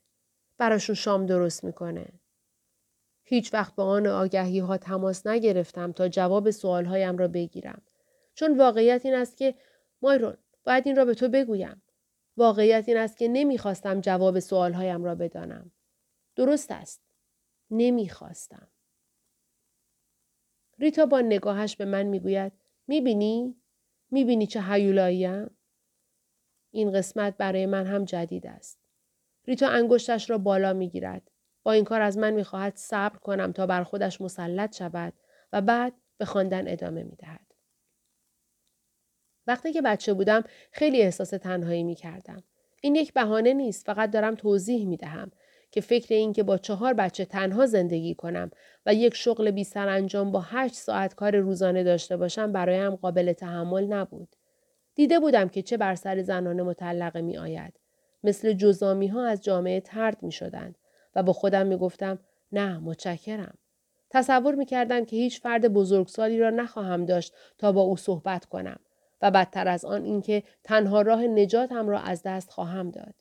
براشون 0.58 0.96
شام 0.96 1.26
درست 1.26 1.64
می‌کنه؟ 1.64 2.21
هیچ 3.32 3.54
وقت 3.54 3.76
با 3.76 3.84
آن 3.84 4.08
آگهی 4.08 4.60
ها 4.60 4.78
تماس 4.78 5.28
نگرفتم 5.28 5.92
تا 5.92 6.08
جواب 6.08 6.52
سوال 6.52 6.86
هایم 6.86 7.18
را 7.18 7.28
بگیرم. 7.28 7.82
چون 8.34 8.58
واقعیت 8.58 9.06
این 9.06 9.14
است 9.16 9.38
که 9.38 9.56
مایرون 10.02 10.38
باید 10.64 10.88
این 10.88 10.96
را 10.96 11.06
به 11.06 11.14
تو 11.14 11.30
بگویم. 11.30 11.82
واقعیت 12.38 12.84
این 12.88 12.98
است 12.98 13.18
که 13.18 13.28
نمی‌خواستم 13.28 14.02
جواب 14.02 14.40
سوالهایم 14.40 15.04
را 15.04 15.16
بدانم. 15.16 15.72
درست 16.36 16.72
است. 16.72 17.02
نمی‌خواستم. 17.70 18.68
ریتا 20.80 21.06
با 21.06 21.22
نگاهش 21.22 21.76
به 21.76 21.86
من 21.86 22.04
می‌گوید 22.04 22.52
می‌بینی؟ 22.88 23.56
می‌بینی 24.12 24.48
چه 24.48 24.62
حیولاییم؟ 24.62 25.50
این 26.72 26.92
قسمت 26.92 27.38
برای 27.38 27.66
من 27.66 27.86
هم 27.86 28.06
جدید 28.06 28.48
است. 28.48 28.80
ریتا 29.48 29.68
انگشتش 29.68 30.30
را 30.30 30.38
بالا 30.38 30.74
می‌گیرد. 30.74 31.31
با 31.64 31.72
این 31.72 31.84
کار 31.84 32.02
از 32.02 32.18
من 32.18 32.34
می‌خواهد 32.34 32.76
صبر 32.76 33.18
کنم 33.18 33.52
تا 33.52 33.66
بر 33.68 33.84
خودش 33.84 34.22
مسلط 34.22 34.78
شود 34.78 35.14
و 35.54 35.62
بعد 35.62 35.94
به 36.18 36.26
خواندن 36.26 36.68
ادامه 36.68 37.04
می‌دهد. 37.04 37.54
وقتی 39.48 39.74
که 39.74 39.82
بچه 39.82 40.14
بودم 40.14 40.44
خیلی 40.72 41.02
احساس 41.02 41.30
تنهایی 41.30 41.84
می 41.84 41.96
کردم. 41.96 42.44
این 42.82 42.96
یک 42.96 43.14
بهانه 43.14 43.54
نیست 43.54 43.86
فقط 43.86 44.12
دارم 44.12 44.36
توضیح 44.36 44.88
می 44.88 44.98
دهم 44.98 45.32
که 45.72 45.82
فکر 45.82 46.16
این 46.16 46.34
که 46.34 46.44
با 46.44 46.58
چهار 46.58 46.94
بچه 46.94 47.26
تنها 47.26 47.66
زندگی 47.66 48.16
کنم 48.16 48.52
و 48.86 48.94
یک 48.94 49.16
شغل 49.16 49.52
بی 49.52 49.68
انجام 49.76 50.32
با 50.32 50.42
هشت 50.42 50.74
ساعت 50.74 51.16
کار 51.16 51.36
روزانه 51.36 51.84
داشته 51.84 52.18
باشم 52.18 52.52
برایم 52.52 52.96
قابل 52.96 53.34
تحمل 53.34 53.88
نبود. 53.88 54.36
دیده 54.96 55.20
بودم 55.20 55.50
که 55.50 55.62
چه 55.62 55.78
بر 55.78 55.96
سر 55.96 56.22
زنان 56.22 56.62
مطلقه 56.62 57.22
می 57.22 57.38
آید. 57.38 57.80
مثل 58.24 58.54
جزامی 58.54 59.08
ها 59.08 59.26
از 59.26 59.44
جامعه 59.44 59.80
ترد 59.80 60.24
می 60.24 60.32
شدند 60.32 60.78
و 61.16 61.24
با 61.24 61.34
خودم 61.34 61.68
می 61.68 61.78
گفتم 61.78 62.20
نه 62.52 62.78
متشکرم. 62.78 63.58
تصور 64.10 64.56
می 64.56 64.66
کردم 64.66 65.06
که 65.06 65.16
هیچ 65.16 65.42
فرد 65.42 65.68
بزرگسالی 65.68 66.40
را 66.40 66.50
نخواهم 66.50 67.06
داشت 67.06 67.34
تا 67.58 67.72
با 67.72 67.82
او 67.82 67.98
صحبت 67.98 68.46
کنم 68.46 68.80
و 69.22 69.32
بدتر 69.32 69.68
از 69.68 69.86
آن 69.86 70.04
اینکه 70.04 70.44
تنها 70.64 71.02
راه 71.02 71.22
نجاتم 71.22 71.90
را 71.90 72.00
از 72.00 72.24
دست 72.24 72.52
خواهم 72.52 72.90
داد. 72.90 73.14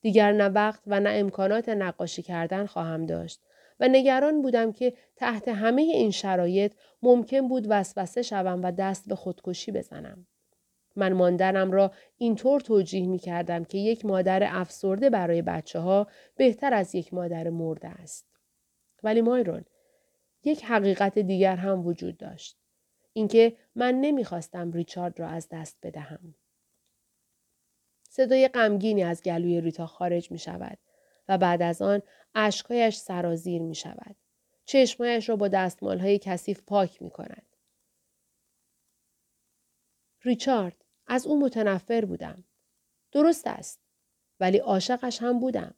دیگر 0.00 0.32
نه 0.32 0.48
وقت 0.48 0.82
و 0.86 1.00
نه 1.00 1.10
امکانات 1.12 1.68
نقاشی 1.68 2.22
کردن 2.22 2.66
خواهم 2.66 3.06
داشت 3.06 3.40
و 3.80 3.88
نگران 3.88 4.42
بودم 4.42 4.72
که 4.72 4.94
تحت 5.16 5.48
همه 5.48 5.82
این 5.82 6.10
شرایط 6.10 6.74
ممکن 7.02 7.48
بود 7.48 7.66
وسوسه 7.68 8.22
شوم 8.22 8.60
و 8.62 8.72
دست 8.72 9.08
به 9.08 9.14
خودکشی 9.14 9.72
بزنم. 9.72 10.26
من 10.96 11.12
ماندنم 11.12 11.72
را 11.72 11.92
اینطور 12.16 12.60
توجیه 12.60 13.06
می 13.06 13.18
کردم 13.18 13.64
که 13.64 13.78
یک 13.78 14.04
مادر 14.04 14.42
افسرده 14.46 15.10
برای 15.10 15.42
بچه 15.42 15.78
ها 15.78 16.06
بهتر 16.36 16.74
از 16.74 16.94
یک 16.94 17.14
مادر 17.14 17.50
مرده 17.50 17.88
است. 17.88 18.26
ولی 19.02 19.20
مایرون 19.22 19.64
یک 20.44 20.64
حقیقت 20.64 21.18
دیگر 21.18 21.56
هم 21.56 21.86
وجود 21.86 22.16
داشت. 22.16 22.58
اینکه 23.12 23.56
من 23.74 23.94
نمی‌خواستم 23.94 24.72
ریچارد 24.72 25.20
را 25.20 25.28
از 25.28 25.48
دست 25.50 25.78
بدهم. 25.82 26.34
صدای 28.08 28.48
غمگینی 28.48 29.02
از 29.02 29.22
گلوی 29.22 29.60
ریتا 29.60 29.86
خارج 29.86 30.30
می 30.30 30.38
شود 30.38 30.78
و 31.28 31.38
بعد 31.38 31.62
از 31.62 31.82
آن 31.82 32.02
اشکهایش 32.34 32.96
سرازیر 32.96 33.62
می 33.62 33.74
شود. 33.74 34.16
چشمایش 34.64 35.28
را 35.28 35.36
با 35.36 35.48
دستمال 35.48 35.98
های 35.98 36.18
کثیف 36.18 36.62
پاک 36.62 37.02
می 37.02 37.10
کند. 37.10 37.46
ریچارد 40.22 40.83
از 41.06 41.26
او 41.26 41.40
متنفر 41.40 42.04
بودم. 42.04 42.44
درست 43.12 43.46
است. 43.46 43.80
ولی 44.40 44.58
عاشقش 44.58 45.22
هم 45.22 45.40
بودم. 45.40 45.74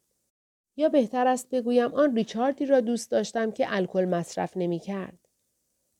یا 0.75 0.89
بهتر 0.89 1.27
است 1.27 1.49
بگویم 1.49 1.93
آن 1.93 2.15
ریچاردی 2.15 2.65
را 2.65 2.79
دوست 2.79 3.11
داشتم 3.11 3.51
که 3.51 3.65
الکل 3.69 4.05
مصرف 4.05 4.57
نمی 4.57 4.79
کرد. 4.79 5.19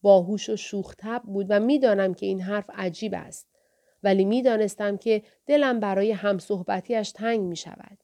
باهوش 0.02 0.50
و 0.50 0.56
شوختب 0.56 1.22
بود 1.26 1.46
و 1.50 1.60
می‌دانم 1.60 2.14
که 2.14 2.26
این 2.26 2.42
حرف 2.42 2.70
عجیب 2.74 3.14
است. 3.14 3.48
ولی 4.04 4.26
می‌دانستم 4.26 4.98
که 4.98 5.24
دلم 5.46 5.80
برای 5.80 6.12
همصحبتیش 6.12 7.12
تنگ 7.12 7.40
می 7.40 7.56
شود. 7.56 8.04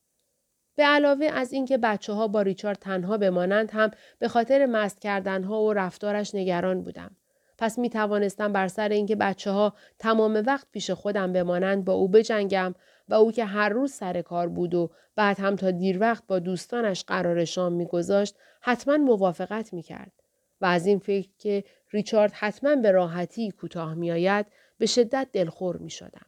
به 0.75 0.83
علاوه 0.83 1.25
از 1.25 1.53
اینکه 1.53 1.77
بچه 1.77 2.13
ها 2.13 2.27
با 2.27 2.41
ریچارد 2.41 2.77
تنها 2.77 3.17
بمانند 3.17 3.71
هم 3.71 3.91
به 4.19 4.27
خاطر 4.27 4.65
مست 4.65 5.01
کردنها 5.01 5.63
و 5.63 5.73
رفتارش 5.73 6.35
نگران 6.35 6.81
بودم. 6.81 7.15
پس 7.63 7.79
می 7.79 7.89
توانستم 7.89 8.53
بر 8.53 8.67
سر 8.67 8.89
اینکه 8.89 9.15
بچه 9.15 9.51
ها 9.51 9.73
تمام 9.99 10.43
وقت 10.47 10.67
پیش 10.71 10.91
خودم 10.91 11.33
بمانند 11.33 11.85
با 11.85 11.93
او 11.93 12.07
بجنگم 12.07 12.75
و 13.09 13.13
او 13.13 13.31
که 13.31 13.45
هر 13.45 13.69
روز 13.69 13.91
سر 13.91 14.21
کار 14.21 14.47
بود 14.49 14.73
و 14.73 14.91
بعد 15.15 15.39
هم 15.39 15.55
تا 15.55 15.71
دیر 15.71 15.99
وقت 15.99 16.23
با 16.27 16.39
دوستانش 16.39 17.03
قرار 17.03 17.45
شام 17.45 17.73
میگذاشت 17.73 18.35
حتما 18.61 18.97
موافقت 18.97 19.73
می‌کرد 19.73 20.11
و 20.61 20.65
از 20.65 20.85
این 20.85 20.99
فکر 20.99 21.29
که 21.37 21.63
ریچارد 21.91 22.31
حتما 22.31 22.75
به 22.75 22.91
راحتی 22.91 23.51
کوتاه 23.51 23.93
میآید 23.93 24.45
به 24.77 24.85
شدت 24.85 25.27
دلخور 25.33 25.77
می 25.77 25.89
شدم. 25.89 26.27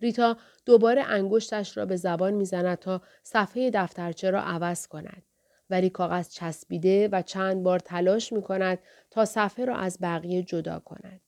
ریتا 0.00 0.36
دوباره 0.66 1.02
انگشتش 1.02 1.76
را 1.76 1.86
به 1.86 1.96
زبان 1.96 2.34
می‌زند 2.34 2.78
تا 2.78 3.02
صفحه 3.22 3.70
دفترچه 3.70 4.30
را 4.30 4.42
عوض 4.42 4.86
کند. 4.86 5.22
ولی 5.70 5.90
کاغذ 5.90 6.28
چسبیده 6.28 7.08
و 7.12 7.22
چند 7.22 7.62
بار 7.62 7.78
تلاش 7.78 8.32
می 8.32 8.42
کند 8.42 8.78
تا 9.10 9.24
صفحه 9.24 9.64
را 9.64 9.76
از 9.76 9.98
بقیه 10.00 10.42
جدا 10.42 10.78
کند. 10.78 11.20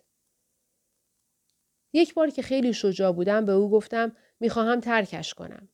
یک 1.92 2.14
بار 2.14 2.30
که 2.30 2.42
خیلی 2.42 2.72
شجاع 2.72 3.12
بودم 3.12 3.44
به 3.44 3.52
او 3.52 3.70
گفتم 3.70 4.12
می‌خواهم 4.40 4.80
ترکش 4.80 5.34
کنم. 5.34 5.68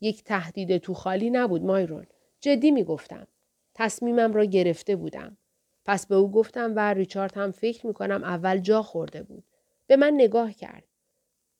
یک 0.00 0.24
تهدید 0.24 0.78
تو 0.78 0.94
خالی 0.94 1.30
نبود 1.30 1.62
مایرون. 1.62 2.06
جدی 2.40 2.70
می‌گفتم. 2.70 3.26
تصمیمم 3.74 4.32
را 4.32 4.44
گرفته 4.44 4.96
بودم. 4.96 5.36
پس 5.84 6.06
به 6.06 6.14
او 6.14 6.30
گفتم 6.32 6.72
و 6.76 6.94
ریچارد 6.94 7.36
هم 7.36 7.50
فکر 7.50 7.86
می‌کنم 7.86 8.24
اول 8.24 8.58
جا 8.58 8.82
خورده 8.82 9.22
بود. 9.22 9.44
به 9.86 9.96
من 9.96 10.12
نگاه 10.14 10.52
کرد. 10.52 10.84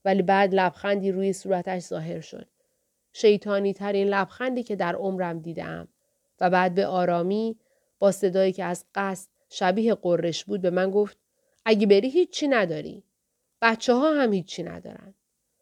ولی 0.05 0.23
بعد 0.23 0.55
لبخندی 0.55 1.13
روی 1.13 1.33
صورتش 1.33 1.83
ظاهر 1.83 2.21
شد. 2.21 2.47
شیطانی 3.13 3.73
ترین 3.73 4.09
لبخندی 4.09 4.63
که 4.63 4.77
در 4.77 4.95
عمرم 4.95 5.39
دیدم 5.39 5.89
و 6.41 6.51
بعد 6.51 6.75
به 6.75 6.87
آرامی 6.87 7.59
با 7.99 8.13
صدایی 8.13 8.53
که 8.53 8.65
از 8.65 8.85
قصد 8.95 9.29
شبیه 9.49 9.95
قررش 9.95 10.45
بود 10.45 10.61
به 10.61 10.71
من 10.71 10.91
گفت 10.91 11.19
اگه 11.65 11.87
بری 11.87 12.11
هیچی 12.11 12.49
نداری. 12.49 13.05
بچه 13.63 13.95
ها 13.95 14.13
هم 14.13 14.33
هیچی 14.33 14.63
ندارن. 14.63 15.15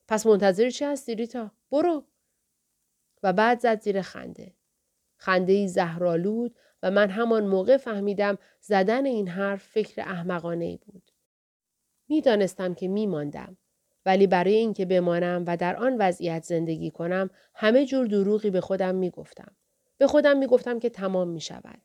پس 0.09 0.27
منتظر 0.27 0.71
چی 0.71 0.85
هستی 0.85 1.15
ریتا؟ 1.15 1.51
برو. 1.71 2.05
و 3.23 3.33
بعد 3.33 3.61
زد 3.61 3.81
زیر 3.81 4.03
خنده. 4.03 4.55
خنده 5.17 5.53
ای 5.53 5.69
زهرالود 5.69 6.57
و 6.83 6.91
من 6.91 7.11
همان 7.11 7.47
موقع 7.47 7.77
فهمیدم 7.77 8.39
زدن 8.61 9.07
این 9.07 9.29
حرف 9.29 9.63
فکر 9.63 10.01
احمقانه 10.01 10.65
ای 10.65 10.77
بود. 10.77 11.11
می‌دانستم 12.09 12.75
که 12.75 12.89
میماندم 12.89 13.57
ولی 14.07 14.27
برای 14.27 14.55
اینکه 14.55 14.87
بمانم 14.87 15.45
و 15.47 15.57
در 15.57 15.77
آن 15.77 15.97
وضعیت 15.99 16.45
زندگی 16.45 16.91
کنم 16.91 17.31
همه 17.55 17.87
جور 17.87 18.07
دروغی 18.07 18.51
به 18.51 18.61
خودم 18.61 18.95
می‌گفتم. 18.95 19.57
به 20.01 20.07
خودم 20.07 20.39
می‌گفتم 20.39 20.79
که 20.79 20.91
تمام 20.91 21.29
می 21.29 21.41
شود. 21.41 21.79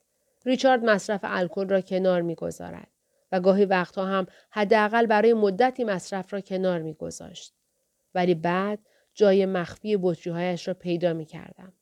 ریچارد 0.45 0.83
مصرف 0.83 1.19
الکل 1.23 1.69
را 1.69 1.81
کنار 1.81 2.21
می‌گذارد 2.21 2.87
و 3.31 3.39
گاهی 3.39 3.65
وقتها 3.65 4.05
هم 4.05 4.27
حداقل 4.49 5.05
برای 5.05 5.33
مدتی 5.33 5.83
مصرف 5.83 6.33
را 6.33 6.41
کنار 6.41 6.81
میگذاشت. 6.81 7.53
ولی 8.13 8.35
بعد 8.35 8.79
جای 9.13 9.45
مخفی 9.45 9.97
بطریهایش 10.01 10.67
را 10.67 10.73
پیدا 10.73 11.13
می 11.13 11.25
کردم. 11.25 11.73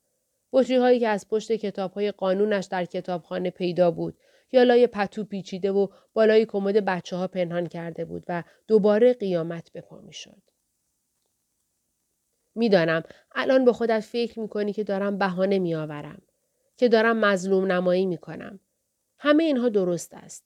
بطری 0.54 0.76
هایی 0.76 1.00
که 1.00 1.08
از 1.08 1.28
پشت 1.28 1.52
کتاب 1.52 1.94
های 1.94 2.12
قانونش 2.12 2.66
در 2.66 2.86
کتابخانه 2.86 3.50
پیدا 3.50 3.92
بود 3.92 4.18
یا 4.52 4.64
لای 4.64 4.88
پتو 4.88 5.24
پیچیده 5.24 5.72
و 5.72 5.88
بالای 6.14 6.46
کمد 6.46 6.86
بچه 6.86 7.16
ها 7.16 7.28
پنهان 7.28 7.68
کرده 7.68 8.06
بود 8.06 8.24
و 8.28 8.44
دوباره 8.68 9.14
قیامت 9.14 9.72
به 9.72 9.82
پا 9.82 10.02
می 10.02 10.14
شد. 10.14 10.53
می‌دانم 12.56 13.04
الان 13.36 13.66
به 13.66 13.74
خودت 13.74 14.00
فکر 14.00 14.40
می 14.40 14.48
کنی 14.48 14.74
که 14.74 14.84
دارم 14.84 15.18
بهانه 15.18 15.60
می 15.60 15.76
آورم. 15.76 16.22
که 16.78 16.90
دارم 16.90 17.18
مظلوم 17.18 17.72
نمایی 17.72 18.06
می 18.06 18.18
کنم. 18.18 18.60
همه 19.18 19.44
اینها 19.44 19.70
درست 19.70 20.14
است. 20.14 20.44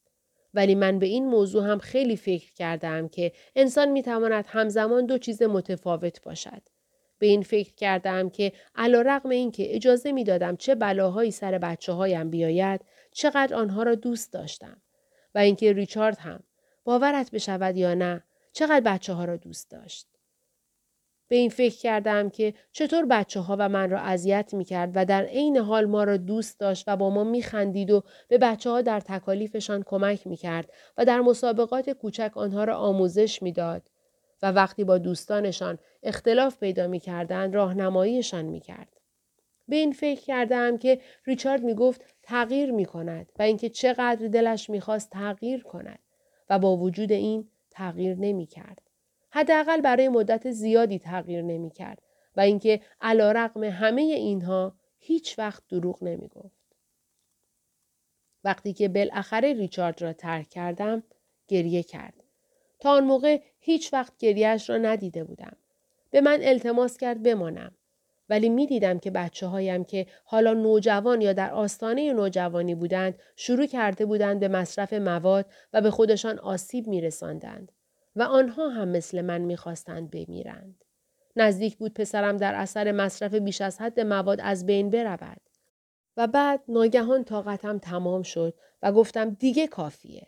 ولی 0.54 0.76
من 0.76 1.00
به 1.00 1.06
این 1.06 1.26
موضوع 1.28 1.64
هم 1.64 1.80
خیلی 1.80 2.18
فکر 2.18 2.54
کردم 2.54 3.08
که 3.08 3.32
انسان 3.56 3.92
می 3.92 4.04
تواند 4.04 4.46
همزمان 4.48 5.06
دو 5.06 5.18
چیز 5.18 5.42
متفاوت 5.42 6.22
باشد. 6.22 6.62
به 7.20 7.28
این 7.28 7.42
فکر 7.42 7.74
کردم 7.74 8.30
که 8.30 8.52
علا 8.76 9.02
رقم 9.02 9.30
این 9.30 9.52
که 9.52 9.76
اجازه 9.76 10.12
می 10.12 10.24
دادم 10.24 10.56
چه 10.56 10.76
بلاهایی 10.76 11.32
سر 11.32 11.58
بچه 11.58 11.94
هایم 11.94 12.30
بیاید 12.30 12.82
چقدر 13.12 13.56
آنها 13.56 13.84
را 13.84 13.96
دوست 13.96 14.34
داشتم 14.34 14.82
و 15.36 15.40
اینکه 15.40 15.74
ریچارد 15.74 16.18
هم 16.18 16.44
باورت 16.84 17.32
بشود 17.32 17.78
یا 17.78 17.94
نه 17.94 18.24
چقدر 18.54 18.80
بچه 18.80 19.14
ها 19.14 19.26
را 19.26 19.38
دوست 19.38 19.72
داشت. 19.72 20.08
به 21.28 21.36
این 21.36 21.50
فکر 21.50 21.78
کردم 21.78 22.30
که 22.30 22.54
چطور 22.72 23.06
بچه 23.06 23.40
ها 23.40 23.56
و 23.60 23.70
من 23.70 23.90
را 23.90 24.00
اذیت 24.00 24.54
می 24.54 24.66
کرد 24.66 24.92
و 24.96 25.06
در 25.06 25.24
عین 25.24 25.58
حال 25.58 25.86
ما 25.86 26.04
را 26.04 26.18
دوست 26.18 26.60
داشت 26.60 26.84
و 26.88 26.98
با 26.98 27.10
ما 27.10 27.24
می 27.24 27.42
خندید 27.42 27.92
و 27.92 28.04
به 28.28 28.38
بچه 28.38 28.70
ها 28.70 28.82
در 28.82 29.00
تکالیفشان 29.00 29.84
کمک 29.84 30.28
می 30.28 30.38
کرد 30.38 30.72
و 30.98 31.06
در 31.06 31.22
مسابقات 31.22 31.90
کوچک 31.90 32.32
آنها 32.36 32.64
را 32.64 32.78
آموزش 32.78 33.42
می 33.42 33.52
داد 33.52 33.82
و 34.42 34.52
وقتی 34.52 34.84
با 34.84 34.98
دوستانشان 34.98 35.80
اختلاف 36.04 36.60
پیدا 36.60 36.88
می 36.88 37.00
کردن 37.00 37.54
راهنماییشان 37.54 38.46
می 38.46 38.60
کرد. 38.60 38.98
به 39.68 39.76
این 39.76 39.92
فکر 39.92 40.22
کردم 40.22 40.78
که 40.78 41.02
ریچارد 41.26 41.64
می 41.64 41.74
گفت 41.74 42.02
تغییر 42.24 42.72
می 42.72 42.86
کند 42.86 43.32
و 43.40 43.42
اینکه 43.42 43.70
چقدر 43.70 44.28
دلش 44.28 44.70
می 44.70 44.82
خواست 44.82 45.10
تغییر 45.10 45.64
کند 45.64 46.00
و 46.50 46.60
با 46.60 46.78
وجود 46.78 47.12
این 47.12 47.48
تغییر 47.72 48.16
نمی 48.20 48.46
کرد. 48.46 48.87
حداقل 49.38 49.82
برای 49.82 50.10
مدت 50.10 50.52
زیادی 50.52 51.00
تغییر 51.00 51.42
نمی 51.42 51.72
کرد 51.72 52.02
و 52.36 52.42
اینکه 52.42 52.82
علا 53.02 53.32
رقم 53.32 53.64
همه 53.64 54.02
اینها 54.02 54.76
هیچ 55.00 55.40
وقت 55.40 55.64
دروغ 55.70 56.04
نمی 56.04 56.28
گفت. 56.28 56.76
وقتی 58.44 58.74
که 58.74 58.88
بالاخره 58.88 59.54
ریچارد 59.54 60.02
را 60.02 60.14
ترک 60.14 60.50
کردم 60.50 61.04
گریه 61.48 61.84
کرد. 61.84 62.14
تا 62.80 62.92
آن 62.92 63.04
موقع 63.04 63.42
هیچ 63.60 63.94
وقت 63.94 64.18
گریهش 64.18 64.70
را 64.70 64.78
ندیده 64.78 65.24
بودم. 65.24 65.58
به 66.12 66.22
من 66.22 66.40
التماس 66.42 66.98
کرد 66.98 67.24
بمانم. 67.24 67.76
ولی 68.30 68.50
می 68.50 68.68
دیدم 68.68 69.00
که 69.00 69.12
بچه 69.12 69.48
هایم 69.48 69.84
که 69.84 70.08
حالا 70.24 70.54
نوجوان 70.54 71.22
یا 71.22 71.34
در 71.34 71.54
آستانه 71.54 72.14
نوجوانی 72.14 72.76
بودند 72.76 73.20
شروع 73.36 73.66
کرده 73.66 74.06
بودند 74.06 74.40
به 74.40 74.48
مصرف 74.48 74.94
مواد 74.94 75.46
و 75.74 75.82
به 75.82 75.92
خودشان 75.92 76.40
آسیب 76.40 76.88
می 76.88 77.02
رساندند. 77.02 77.72
و 78.18 78.22
آنها 78.22 78.70
هم 78.70 78.88
مثل 78.88 79.22
من 79.22 79.42
می‌خواستند 79.42 80.12
بمیرند. 80.12 80.84
نزدیک 81.36 81.78
بود 81.78 81.94
پسرم 81.94 82.38
در 82.38 82.56
اثر 82.56 82.92
مصرف 82.92 83.34
بیش 83.34 83.62
از 83.62 83.82
حد 83.82 84.00
مواد 84.00 84.42
از 84.42 84.66
بین 84.66 84.90
برود. 84.90 85.42
و 86.18 86.28
بعد 86.28 86.64
ناگهان 86.68 87.24
طاقتم 87.24 87.78
تمام 87.78 88.24
شد 88.24 88.54
و 88.84 88.92
گفتم 88.92 89.30
دیگه 89.30 89.68
کافیه. 89.68 90.28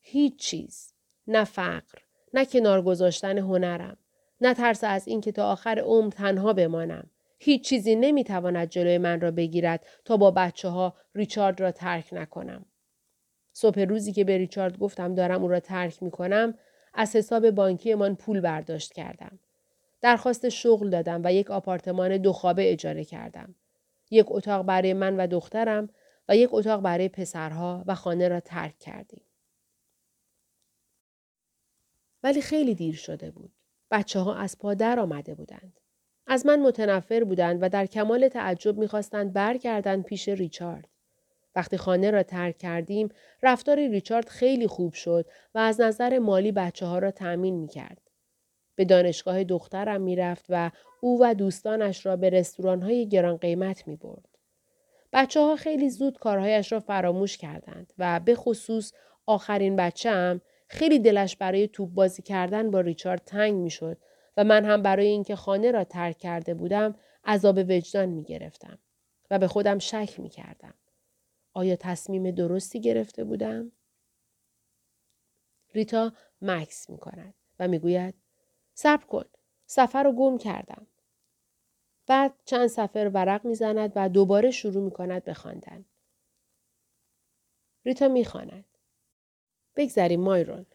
هیچ 0.00 0.38
چیز. 0.38 0.92
نه 1.26 1.44
فقر. 1.44 1.98
نه 2.34 2.44
کنار 2.44 2.82
گذاشتن 2.82 3.38
هنرم. 3.38 3.96
نه 4.40 4.54
ترس 4.54 4.84
از 4.84 5.08
اینکه 5.08 5.32
تا 5.32 5.52
آخر 5.52 5.78
عمر 5.78 6.10
تنها 6.10 6.52
بمانم. 6.52 7.10
هیچ 7.38 7.68
چیزی 7.68 7.96
نمی‌تواند 7.96 8.68
جلوی 8.68 8.98
من 8.98 9.20
را 9.20 9.30
بگیرد 9.30 9.86
تا 10.04 10.16
با 10.16 10.30
بچه 10.30 10.68
ها 10.68 10.96
ریچارد 11.14 11.60
را 11.60 11.72
ترک 11.72 12.08
نکنم. 12.12 12.66
صبح 13.52 13.80
روزی 13.80 14.12
که 14.12 14.24
به 14.24 14.38
ریچارد 14.38 14.78
گفتم 14.78 15.14
دارم 15.14 15.42
او 15.42 15.48
را 15.48 15.60
ترک 15.60 16.02
می 16.02 16.10
کنم 16.10 16.54
از 17.00 17.16
حساب 17.16 17.50
بانکیمان 17.50 18.16
پول 18.16 18.40
برداشت 18.40 18.92
کردم. 18.92 19.38
درخواست 20.00 20.48
شغل 20.48 20.90
دادم 20.90 21.20
و 21.24 21.32
یک 21.32 21.50
آپارتمان 21.50 22.16
دو 22.16 22.32
خوابه 22.32 22.72
اجاره 22.72 23.04
کردم. 23.04 23.54
یک 24.10 24.26
اتاق 24.28 24.66
برای 24.66 24.92
من 24.92 25.16
و 25.16 25.26
دخترم 25.26 25.88
و 26.28 26.36
یک 26.36 26.48
اتاق 26.52 26.80
برای 26.82 27.08
پسرها 27.08 27.84
و 27.86 27.94
خانه 27.94 28.28
را 28.28 28.40
ترک 28.40 28.78
کردیم. 28.78 29.22
ولی 32.22 32.40
خیلی 32.40 32.74
دیر 32.74 32.94
شده 32.94 33.30
بود. 33.30 33.52
بچه 33.90 34.20
ها 34.20 34.34
از 34.34 34.58
پا 34.58 34.76
آمده 34.98 35.34
بودند. 35.34 35.80
از 36.26 36.46
من 36.46 36.60
متنفر 36.60 37.24
بودند 37.24 37.62
و 37.62 37.68
در 37.68 37.86
کمال 37.86 38.28
تعجب 38.28 38.78
می‌خواستند 38.78 39.32
برگردند 39.32 40.04
پیش 40.04 40.28
ریچارد. 40.28 40.88
وقتی 41.58 41.76
خانه 41.76 42.10
را 42.10 42.22
ترک 42.22 42.58
کردیم 42.58 43.08
رفتار 43.42 43.76
ریچارد 43.88 44.28
خیلی 44.28 44.66
خوب 44.66 44.92
شد 44.92 45.26
و 45.54 45.58
از 45.58 45.80
نظر 45.80 46.18
مالی 46.18 46.52
بچه 46.52 46.86
ها 46.86 46.98
را 46.98 47.10
تأمین 47.10 47.54
می 47.54 47.68
کرد. 47.68 48.00
به 48.74 48.84
دانشگاه 48.84 49.44
دخترم 49.44 50.00
می 50.00 50.16
رفت 50.16 50.44
و 50.48 50.70
او 51.00 51.18
و 51.22 51.34
دوستانش 51.34 52.06
را 52.06 52.16
به 52.16 52.30
رستوران 52.30 52.82
های 52.82 53.08
گران 53.08 53.36
قیمت 53.36 53.88
می 53.88 53.96
برد. 53.96 54.38
بچه 55.12 55.40
ها 55.40 55.56
خیلی 55.56 55.90
زود 55.90 56.18
کارهایش 56.18 56.72
را 56.72 56.80
فراموش 56.80 57.36
کردند 57.36 57.92
و 57.98 58.20
به 58.20 58.34
خصوص 58.34 58.92
آخرین 59.26 59.76
بچه 59.76 60.10
هم 60.10 60.40
خیلی 60.68 60.98
دلش 60.98 61.36
برای 61.36 61.68
توپ 61.68 61.90
بازی 61.90 62.22
کردن 62.22 62.70
با 62.70 62.80
ریچارد 62.80 63.22
تنگ 63.26 63.54
می 63.54 63.70
شد 63.70 63.98
و 64.36 64.44
من 64.44 64.64
هم 64.64 64.82
برای 64.82 65.06
اینکه 65.06 65.36
خانه 65.36 65.70
را 65.70 65.84
ترک 65.84 66.18
کرده 66.18 66.54
بودم 66.54 66.94
عذاب 67.24 67.58
وجدان 67.58 68.08
می 68.08 68.22
گرفتم 68.22 68.78
و 69.30 69.38
به 69.38 69.48
خودم 69.48 69.78
شک 69.78 70.20
می 70.20 70.28
کردم. 70.28 70.74
آیا 71.58 71.76
تصمیم 71.76 72.30
درستی 72.30 72.80
گرفته 72.80 73.24
بودم؟ 73.24 73.72
ریتا 75.74 76.12
مکس 76.42 76.90
می 76.90 76.98
کند 76.98 77.34
و 77.58 77.68
می‌گوید 77.68 78.14
صبر 78.74 79.06
کن 79.06 79.24
سفر 79.66 80.02
رو 80.02 80.12
گم 80.12 80.38
کردم. 80.38 80.86
بعد 82.06 82.34
چند 82.44 82.66
سفر 82.66 83.10
ورق 83.14 83.44
می‌زند 83.44 83.92
و 83.96 84.08
دوباره 84.08 84.50
شروع 84.50 84.84
می 84.84 84.90
کند 84.90 85.24
به 85.24 85.34
خواندن. 85.34 85.84
ریتا 87.84 88.08
می‌خواند. 88.08 88.64
بگذریم 89.76 90.20
مایرون. 90.20 90.66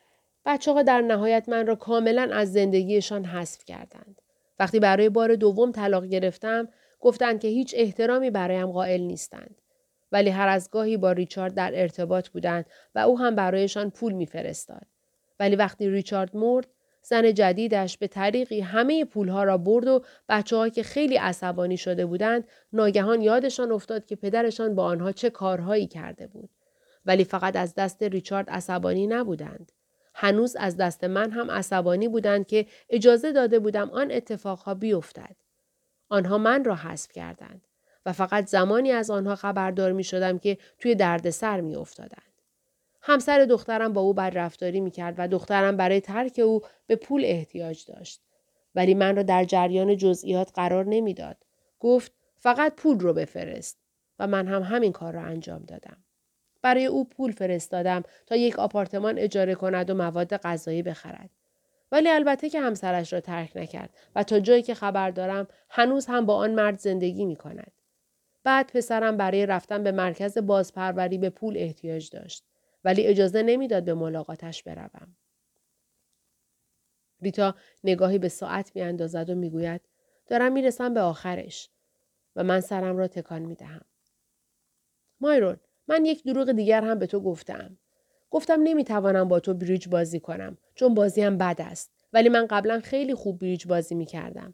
بچه 0.45 0.71
ها 0.71 0.83
در 0.83 1.01
نهایت 1.01 1.49
من 1.49 1.67
را 1.67 1.75
کاملا 1.75 2.29
از 2.33 2.53
زندگیشان 2.53 3.25
حذف 3.25 3.65
کردند. 3.65 4.21
وقتی 4.59 4.79
برای 4.79 5.09
بار 5.09 5.35
دوم 5.35 5.71
طلاق 5.71 6.05
گرفتم 6.05 6.69
گفتند 6.99 7.39
که 7.39 7.47
هیچ 7.47 7.73
احترامی 7.77 8.29
برایم 8.29 8.71
قائل 8.71 9.01
نیستند. 9.01 9.62
ولی 10.13 10.29
هر 10.29 10.47
از 10.47 10.69
گاهی 10.71 10.97
با 10.97 11.11
ریچارد 11.11 11.53
در 11.53 11.71
ارتباط 11.75 12.29
بودند 12.29 12.65
و 12.95 12.99
او 12.99 13.19
هم 13.19 13.35
برایشان 13.35 13.89
پول 13.89 14.13
میفرستاد. 14.13 14.85
ولی 15.39 15.55
وقتی 15.55 15.89
ریچارد 15.89 16.37
مرد 16.37 16.67
زن 17.01 17.33
جدیدش 17.33 17.97
به 17.97 18.07
طریقی 18.07 18.61
همه 18.61 19.05
پولها 19.05 19.43
را 19.43 19.57
برد 19.57 19.87
و 19.87 20.03
بچه 20.29 20.69
که 20.69 20.83
خیلی 20.83 21.15
عصبانی 21.15 21.77
شده 21.77 22.05
بودند 22.05 22.47
ناگهان 22.73 23.21
یادشان 23.21 23.71
افتاد 23.71 24.05
که 24.05 24.15
پدرشان 24.15 24.75
با 24.75 24.83
آنها 24.83 25.11
چه 25.11 25.29
کارهایی 25.29 25.87
کرده 25.87 26.27
بود. 26.27 26.49
ولی 27.05 27.23
فقط 27.23 27.55
از 27.55 27.75
دست 27.75 28.03
ریچارد 28.03 28.49
عصبانی 28.49 29.07
نبودند. 29.07 29.71
هنوز 30.15 30.55
از 30.55 30.77
دست 30.77 31.03
من 31.03 31.31
هم 31.31 31.51
عصبانی 31.51 32.07
بودند 32.07 32.47
که 32.47 32.65
اجازه 32.89 33.31
داده 33.31 33.59
بودم 33.59 33.89
آن 33.89 34.11
اتفاقها 34.11 34.73
بیفتد. 34.73 35.35
آنها 36.09 36.37
من 36.37 36.63
را 36.63 36.75
حذف 36.75 37.11
کردند 37.11 37.61
و 38.05 38.13
فقط 38.13 38.47
زمانی 38.47 38.91
از 38.91 39.09
آنها 39.09 39.35
خبردار 39.35 39.91
می 39.91 40.03
شدم 40.03 40.39
که 40.39 40.57
توی 40.79 40.95
دردسر 40.95 41.61
می 41.61 41.75
افتادند. 41.75 42.33
همسر 43.01 43.45
دخترم 43.45 43.93
با 43.93 44.01
او 44.01 44.13
بدرفتاری 44.13 44.81
می 44.81 44.91
کرد 44.91 45.15
و 45.17 45.27
دخترم 45.27 45.77
برای 45.77 46.01
ترک 46.01 46.39
او 46.43 46.61
به 46.87 46.95
پول 46.95 47.21
احتیاج 47.25 47.85
داشت. 47.85 48.21
ولی 48.75 48.93
من 48.93 49.15
را 49.15 49.23
در 49.23 49.43
جریان 49.43 49.97
جزئیات 49.97 50.51
قرار 50.55 50.85
نمی‌داد. 50.85 51.37
گفت 51.79 52.11
فقط 52.39 52.75
پول 52.75 52.99
رو 52.99 53.13
بفرست 53.13 53.77
و 54.19 54.27
من 54.27 54.47
هم 54.47 54.61
همین 54.63 54.91
کار 54.91 55.13
را 55.13 55.21
انجام 55.21 55.63
دادم. 55.63 55.97
برای 56.61 56.85
او 56.85 57.09
پول 57.09 57.31
فرستادم 57.31 58.03
تا 58.27 58.35
یک 58.35 58.59
آپارتمان 58.59 59.19
اجاره 59.19 59.55
کند 59.55 59.89
و 59.89 59.93
مواد 59.93 60.37
غذایی 60.37 60.83
بخرد. 60.83 61.29
ولی 61.91 62.09
البته 62.09 62.49
که 62.49 62.61
همسرش 62.61 63.13
را 63.13 63.21
ترک 63.21 63.51
نکرد 63.55 63.89
و 64.15 64.23
تا 64.23 64.39
جایی 64.39 64.61
که 64.61 64.73
خبر 64.73 65.11
دارم 65.11 65.47
هنوز 65.69 66.05
هم 66.05 66.25
با 66.25 66.35
آن 66.35 66.53
مرد 66.53 66.79
زندگی 66.79 67.25
می 67.25 67.35
کند. 67.35 67.71
بعد 68.43 68.71
پسرم 68.73 69.17
برای 69.17 69.45
رفتن 69.45 69.83
به 69.83 69.91
مرکز 69.91 70.37
بازپروری 70.37 71.17
به 71.17 71.29
پول 71.29 71.57
احتیاج 71.57 72.09
داشت. 72.09 72.43
ولی 72.83 73.03
اجازه 73.03 73.43
نمی‌داد 73.43 73.85
به 73.85 73.93
ملاقاتش 73.93 74.63
بروم. 74.63 75.15
ریتا 77.21 77.55
نگاهی 77.83 78.17
به 78.19 78.29
ساعت 78.29 78.71
می 78.75 78.81
اندازد 78.81 79.29
و 79.29 79.35
می‌گوید 79.35 79.81
دارم 80.27 80.51
می‌رسم 80.51 80.93
به 80.93 80.99
آخرش 81.01 81.69
و 82.35 82.43
من 82.43 82.59
سرم 82.61 82.97
را 82.97 83.07
تکان 83.07 83.41
می 83.41 83.55
دهم. 83.55 83.85
مایرون 85.21 85.57
من 85.87 86.05
یک 86.05 86.23
دروغ 86.23 86.51
دیگر 86.51 86.83
هم 86.83 86.99
به 86.99 87.07
تو 87.07 87.19
گفتم. 87.19 87.77
گفتم 88.29 88.59
نمی‌توانم 88.63 89.27
با 89.27 89.39
تو 89.39 89.53
بریج 89.53 89.87
بازی 89.87 90.19
کنم 90.19 90.57
چون 90.75 90.93
بازیم 90.93 91.37
بد 91.37 91.55
است 91.59 91.91
ولی 92.13 92.29
من 92.29 92.47
قبلا 92.47 92.79
خیلی 92.79 93.15
خوب 93.15 93.39
بریج 93.39 93.67
بازی 93.67 93.95
می 93.95 94.05
کردم. 94.05 94.53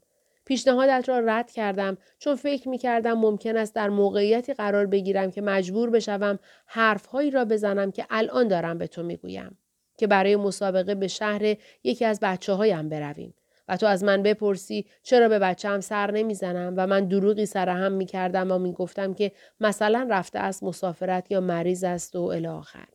پیشنهادت 0.49 1.09
را 1.09 1.19
رد 1.19 1.51
کردم 1.51 1.97
چون 2.19 2.35
فکر 2.35 2.69
می 2.69 2.77
کردم 2.77 3.13
ممکن 3.13 3.57
است 3.57 3.75
در 3.75 3.89
موقعیتی 3.89 4.53
قرار 4.53 4.85
بگیرم 4.85 5.31
که 5.31 5.41
مجبور 5.41 5.89
بشوم 5.89 6.39
حرفهایی 6.65 7.31
را 7.31 7.45
بزنم 7.45 7.91
که 7.91 8.05
الان 8.09 8.47
دارم 8.47 8.77
به 8.77 8.87
تو 8.87 9.03
می 9.03 9.17
گویم. 9.17 9.57
که 9.97 10.07
برای 10.07 10.35
مسابقه 10.35 10.95
به 10.95 11.07
شهر 11.07 11.55
یکی 11.83 12.05
از 12.05 12.19
بچه 12.19 12.53
هایم 12.53 12.89
برویم. 12.89 13.33
و 13.67 13.77
تو 13.77 13.85
از 13.85 14.03
من 14.03 14.23
بپرسی 14.23 14.85
چرا 15.03 15.29
به 15.29 15.39
بچه 15.39 15.79
سر 15.79 16.11
نمی‌زنم 16.11 16.73
و 16.77 16.87
من 16.87 17.05
دروغی 17.05 17.45
سرهم 17.45 17.91
می 17.91 18.05
کردم 18.05 18.51
و 18.51 18.57
می 18.57 18.73
گفتم 18.73 19.13
که 19.13 19.31
مثلا 19.59 20.07
رفته 20.09 20.39
از 20.39 20.63
مسافرت 20.63 21.31
یا 21.31 21.41
مریض 21.41 21.83
است 21.83 22.15
و 22.15 22.21
الی 22.21 22.47
آخر. 22.47 22.87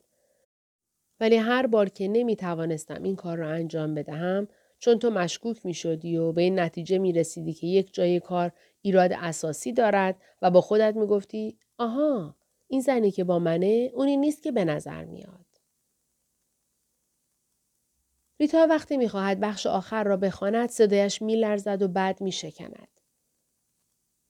ولی 1.21 1.37
هر 1.37 1.67
بار 1.67 1.89
که 1.89 2.09
نمی 2.09 2.37
توانستم 2.37 3.03
این 3.03 3.17
کار 3.17 3.39
را 3.39 3.49
انجام 3.49 3.95
بدهم 3.95 4.49
چون 4.79 4.99
تو 4.99 5.11
مشکوک 5.11 5.67
می 5.67 5.75
شدی 5.75 6.17
و 6.17 6.33
به 6.33 6.43
این 6.43 6.61
نتیجه 6.61 6.99
می 6.99 7.13
رسیدی 7.13 7.53
که 7.53 7.67
یک 7.67 7.95
جای 7.95 8.21
کار 8.21 8.53
ایراد 8.83 9.13
اساسی 9.13 9.73
دارد 9.73 10.17
و 10.43 10.51
با 10.51 10.61
خودت 10.61 10.97
می 10.97 11.07
گفتی 11.07 11.59
آها 11.79 12.37
این 12.69 12.81
زنی 12.81 13.11
که 13.11 13.25
با 13.25 13.39
منه 13.39 13.91
اونی 13.95 14.17
نیست 14.17 14.43
که 14.43 14.53
به 14.53 14.65
نظر 14.65 15.05
میاد. 15.05 15.47
ریتا 18.41 18.67
وقتی 18.71 18.97
می‌خواهد 18.97 19.41
بخش 19.41 19.67
آخر 19.67 20.05
را 20.05 20.17
بخواند 20.17 20.69
صدایش 20.69 21.23
میلرزد 21.23 21.83
و 21.83 21.89
بعد 21.89 22.21
میشکند. 22.21 22.89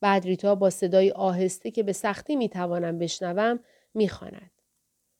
بعد 0.01 0.25
ریتا 0.25 0.55
با 0.55 0.69
صدای 0.69 1.11
آهسته 1.11 1.71
که 1.71 1.83
به 1.83 1.93
سختی 1.93 2.35
می‌توانم 2.35 2.99
بشنوم 2.99 3.59
می‌خواند. 3.93 4.51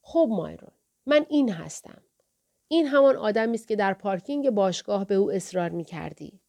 خب 0.01 0.27
مایرون 0.31 0.71
من 1.05 1.25
این 1.29 1.51
هستم. 1.51 2.01
این 2.67 2.87
همان 2.87 3.15
آدمی 3.15 3.55
است 3.55 3.67
که 3.67 3.75
در 3.75 3.93
پارکینگ 3.93 4.49
باشگاه 4.49 5.05
به 5.05 5.15
او 5.15 5.31
اصرار 5.31 5.69
می 5.69 5.83
کردی. 5.83 6.39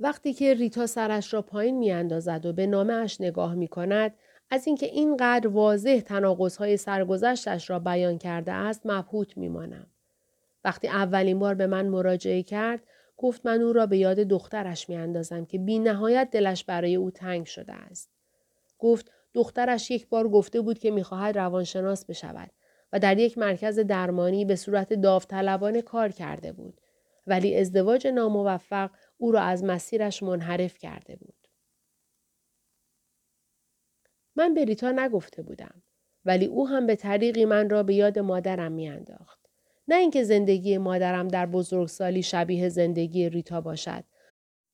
وقتی 0.00 0.32
که 0.32 0.54
ریتا 0.54 0.86
سرش 0.86 1.34
را 1.34 1.42
پایین 1.42 1.78
می 1.78 1.92
اندازد 1.92 2.46
و 2.46 2.52
به 2.52 2.66
نامه 2.66 2.92
اش 2.92 3.20
نگاه 3.20 3.54
می 3.54 3.68
کند، 3.68 4.14
از 4.50 4.66
اینکه 4.66 4.86
اینقدر 4.86 5.48
واضح 5.48 6.00
تناقض‌های 6.00 6.76
سرگذشتش 6.76 7.70
را 7.70 7.78
بیان 7.78 8.18
کرده 8.18 8.52
است 8.52 8.80
مبهوت 8.84 9.36
میمانم. 9.36 9.86
وقتی 10.64 10.88
اولین 10.88 11.38
بار 11.38 11.54
به 11.54 11.66
من 11.66 11.88
مراجعه 11.88 12.42
کرد، 12.42 12.82
گفت 13.16 13.46
من 13.46 13.60
او 13.60 13.72
را 13.72 13.86
به 13.86 13.98
یاد 13.98 14.16
دخترش 14.16 14.88
می 14.88 14.96
اندازم 14.96 15.44
که 15.44 15.58
بی 15.58 15.78
نهایت 15.78 16.28
دلش 16.30 16.64
برای 16.64 16.96
او 16.96 17.10
تنگ 17.10 17.46
شده 17.46 17.72
است. 17.72 18.10
گفت 18.78 19.10
دخترش 19.34 19.90
یک 19.90 20.08
بار 20.08 20.28
گفته 20.28 20.60
بود 20.60 20.78
که 20.78 20.90
می‌خواهد 20.90 21.38
روانشناس 21.38 22.04
بشود 22.04 22.50
و 22.92 22.98
در 22.98 23.18
یک 23.18 23.38
مرکز 23.38 23.78
درمانی 23.78 24.44
به 24.44 24.56
صورت 24.56 24.92
داوطلبانه 24.92 25.82
کار 25.82 26.08
کرده 26.08 26.52
بود 26.52 26.80
ولی 27.26 27.56
ازدواج 27.56 28.06
ناموفق 28.06 28.90
او 29.18 29.32
را 29.32 29.40
از 29.40 29.64
مسیرش 29.64 30.22
منحرف 30.22 30.78
کرده 30.78 31.16
بود. 31.16 31.34
من 34.36 34.54
به 34.54 34.64
ریتا 34.64 34.92
نگفته 34.92 35.42
بودم 35.42 35.82
ولی 36.24 36.46
او 36.46 36.68
هم 36.68 36.86
به 36.86 36.96
طریقی 36.96 37.44
من 37.44 37.70
را 37.70 37.82
به 37.82 37.94
یاد 37.94 38.18
مادرم 38.18 38.72
میانداخت. 38.72 39.38
نه 39.88 39.96
اینکه 39.96 40.24
زندگی 40.24 40.78
مادرم 40.78 41.28
در 41.28 41.46
بزرگسالی 41.46 42.22
شبیه 42.22 42.68
زندگی 42.68 43.28
ریتا 43.28 43.60
باشد 43.60 44.04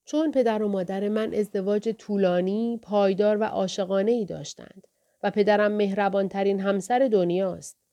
چون 0.05 0.31
پدر 0.31 0.63
و 0.63 0.67
مادر 0.67 1.09
من 1.09 1.33
ازدواج 1.33 1.89
طولانی، 1.89 2.79
پایدار 2.83 3.37
و 3.37 3.43
عاشقانه 3.43 4.11
ای 4.11 4.25
داشتند 4.25 4.87
و 5.23 5.31
پدرم 5.31 5.71
مهربانترین 5.71 6.59
همسر 6.59 7.09
دنیاست. 7.11 7.84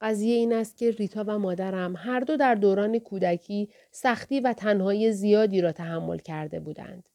قضیه 0.00 0.34
این 0.34 0.52
است 0.52 0.76
که 0.76 0.90
ریتا 0.90 1.24
و 1.26 1.38
مادرم 1.38 1.96
هر 1.96 2.20
دو 2.20 2.36
در 2.36 2.54
دوران 2.54 2.98
کودکی 2.98 3.68
سختی 3.90 4.40
و 4.40 4.52
تنهایی 4.52 5.12
زیادی 5.12 5.60
را 5.60 5.72
تحمل 5.72 6.18
کرده 6.18 6.60
بودند. 6.60 7.08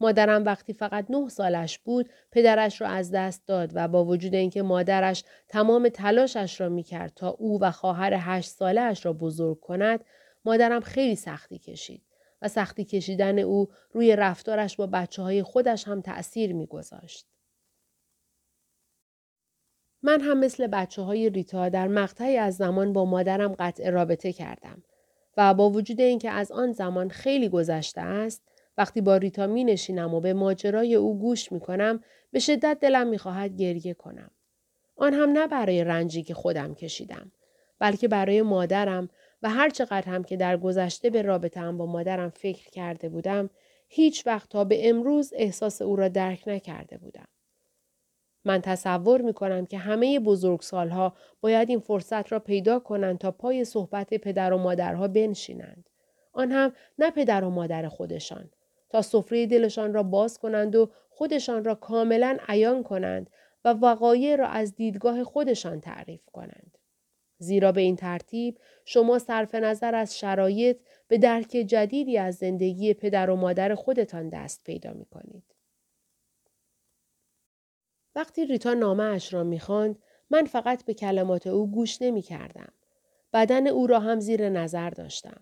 مادرم 0.00 0.44
وقتی 0.44 0.72
فقط 0.72 1.06
نه 1.10 1.28
سالش 1.28 1.78
بود 1.78 2.08
پدرش 2.32 2.80
را 2.80 2.88
از 2.88 3.10
دست 3.10 3.46
داد 3.46 3.70
و 3.74 3.88
با 3.88 4.04
وجود 4.04 4.34
اینکه 4.34 4.62
مادرش 4.62 5.24
تمام 5.48 5.88
تلاشش 5.88 6.60
را 6.60 6.68
می‌کرد 6.68 7.12
تا 7.16 7.28
او 7.28 7.60
و 7.60 7.70
خواهر 7.70 8.14
هشت 8.18 8.50
سالش 8.50 9.06
را 9.06 9.12
بزرگ 9.12 9.60
کند 9.60 10.04
مادرم 10.44 10.80
خیلی 10.80 11.16
سختی 11.16 11.58
کشید 11.58 12.02
و 12.42 12.48
سختی 12.48 12.84
کشیدن 12.84 13.38
او 13.38 13.68
روی 13.92 14.16
رفتارش 14.16 14.76
با 14.76 14.86
بچه 14.86 15.22
های 15.22 15.42
خودش 15.42 15.88
هم 15.88 16.00
تأثیر 16.00 16.52
میگذاشت. 16.52 17.26
من 20.02 20.20
هم 20.20 20.38
مثل 20.38 20.66
بچه 20.66 21.02
های 21.02 21.30
ریتا 21.30 21.68
در 21.68 21.88
مقطعی 21.88 22.36
از 22.36 22.56
زمان 22.56 22.92
با 22.92 23.04
مادرم 23.04 23.54
قطع 23.58 23.90
رابطه 23.90 24.32
کردم 24.32 24.82
و 25.36 25.54
با 25.54 25.70
وجود 25.70 26.00
اینکه 26.00 26.30
از 26.30 26.52
آن 26.52 26.72
زمان 26.72 27.08
خیلی 27.08 27.48
گذشته 27.48 28.00
است 28.00 28.42
وقتی 28.78 29.00
با 29.00 29.16
ریتا 29.16 29.46
می 29.46 29.64
نشینم 29.64 30.14
و 30.14 30.20
به 30.20 30.32
ماجرای 30.32 30.94
او 30.94 31.18
گوش 31.18 31.52
می 31.52 31.60
کنم 31.60 32.00
به 32.32 32.38
شدت 32.38 32.78
دلم 32.80 33.06
می 33.06 33.18
خواهد 33.18 33.56
گریه 33.56 33.94
کنم. 33.94 34.30
آن 34.96 35.14
هم 35.14 35.32
نه 35.32 35.46
برای 35.46 35.84
رنجی 35.84 36.22
که 36.22 36.34
خودم 36.34 36.74
کشیدم 36.74 37.32
بلکه 37.78 38.08
برای 38.08 38.42
مادرم 38.42 39.08
و 39.42 39.50
هر 39.50 39.70
چقدر 39.70 40.08
هم 40.08 40.24
که 40.24 40.36
در 40.36 40.56
گذشته 40.56 41.10
به 41.10 41.22
رابطه 41.22 41.60
هم 41.60 41.78
با 41.78 41.86
مادرم 41.86 42.30
فکر 42.30 42.70
کرده 42.70 43.08
بودم 43.08 43.50
هیچ 43.88 44.26
وقت 44.26 44.48
تا 44.48 44.64
به 44.64 44.88
امروز 44.88 45.32
احساس 45.36 45.82
او 45.82 45.96
را 45.96 46.08
درک 46.08 46.42
نکرده 46.46 46.98
بودم. 46.98 47.26
من 48.46 48.60
تصور 48.60 49.22
می 49.22 49.32
کنم 49.32 49.66
که 49.66 49.78
همه 49.78 50.20
بزرگسالها 50.20 51.16
باید 51.40 51.70
این 51.70 51.78
فرصت 51.78 52.32
را 52.32 52.38
پیدا 52.38 52.78
کنند 52.78 53.18
تا 53.18 53.30
پای 53.30 53.64
صحبت 53.64 54.14
پدر 54.14 54.52
و 54.52 54.58
مادرها 54.58 55.08
بنشینند. 55.08 55.88
آن 56.32 56.52
هم 56.52 56.72
نه 56.98 57.10
پدر 57.10 57.44
و 57.44 57.50
مادر 57.50 57.88
خودشان 57.88 58.50
تا 58.88 59.02
سفره 59.02 59.46
دلشان 59.46 59.94
را 59.94 60.02
باز 60.02 60.38
کنند 60.38 60.76
و 60.76 60.90
خودشان 61.08 61.64
را 61.64 61.74
کاملا 61.74 62.36
عیان 62.48 62.82
کنند 62.82 63.30
و 63.64 63.72
وقایع 63.72 64.36
را 64.36 64.46
از 64.46 64.74
دیدگاه 64.74 65.24
خودشان 65.24 65.80
تعریف 65.80 66.26
کنند. 66.32 66.78
زیرا 67.38 67.72
به 67.72 67.80
این 67.80 67.96
ترتیب 67.96 68.58
شما 68.84 69.18
صرف 69.18 69.54
نظر 69.54 69.94
از 69.94 70.18
شرایط 70.18 70.76
به 71.08 71.18
درک 71.18 71.48
جدیدی 71.48 72.18
از 72.18 72.34
زندگی 72.34 72.94
پدر 72.94 73.30
و 73.30 73.36
مادر 73.36 73.74
خودتان 73.74 74.28
دست 74.28 74.64
پیدا 74.64 74.92
می 74.92 75.04
کنید. 75.04 75.55
وقتی 78.16 78.46
ریتا 78.46 78.74
نامه 78.74 79.04
اش 79.04 79.34
را 79.34 79.44
می 79.44 79.60
من 80.30 80.44
فقط 80.44 80.84
به 80.84 80.94
کلمات 80.94 81.46
او 81.46 81.70
گوش 81.70 82.02
نمی 82.02 82.22
کردم. 82.22 82.72
بدن 83.32 83.66
او 83.66 83.86
را 83.86 84.00
هم 84.00 84.20
زیر 84.20 84.48
نظر 84.48 84.90
داشتم. 84.90 85.40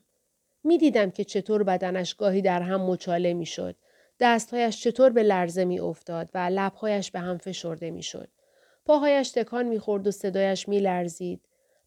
می 0.65 0.79
دیدم 0.79 1.11
که 1.11 1.25
چطور 1.25 1.63
بدنش 1.63 2.15
گاهی 2.15 2.43
در 2.43 2.63
هم 2.63 2.81
مچاله 2.81 3.35
می 3.35 3.47
شد. 3.47 3.77
دستهایش 4.21 4.83
چطور 4.83 5.11
به 5.11 5.23
لرزه 5.23 5.65
می 5.65 5.81
افتاد 5.81 6.31
و 6.35 6.39
لبهایش 6.53 7.11
به 7.11 7.21
هم 7.21 7.39
فشرده 7.39 7.91
می 7.91 8.03
شد. 8.03 8.29
پاهایش 8.87 9.31
تکان 9.31 9.67
می 9.67 9.79
خورد 9.79 10.07
و 10.07 10.11
صدایش 10.11 10.69
می 10.69 10.81
لرزید 10.81 11.41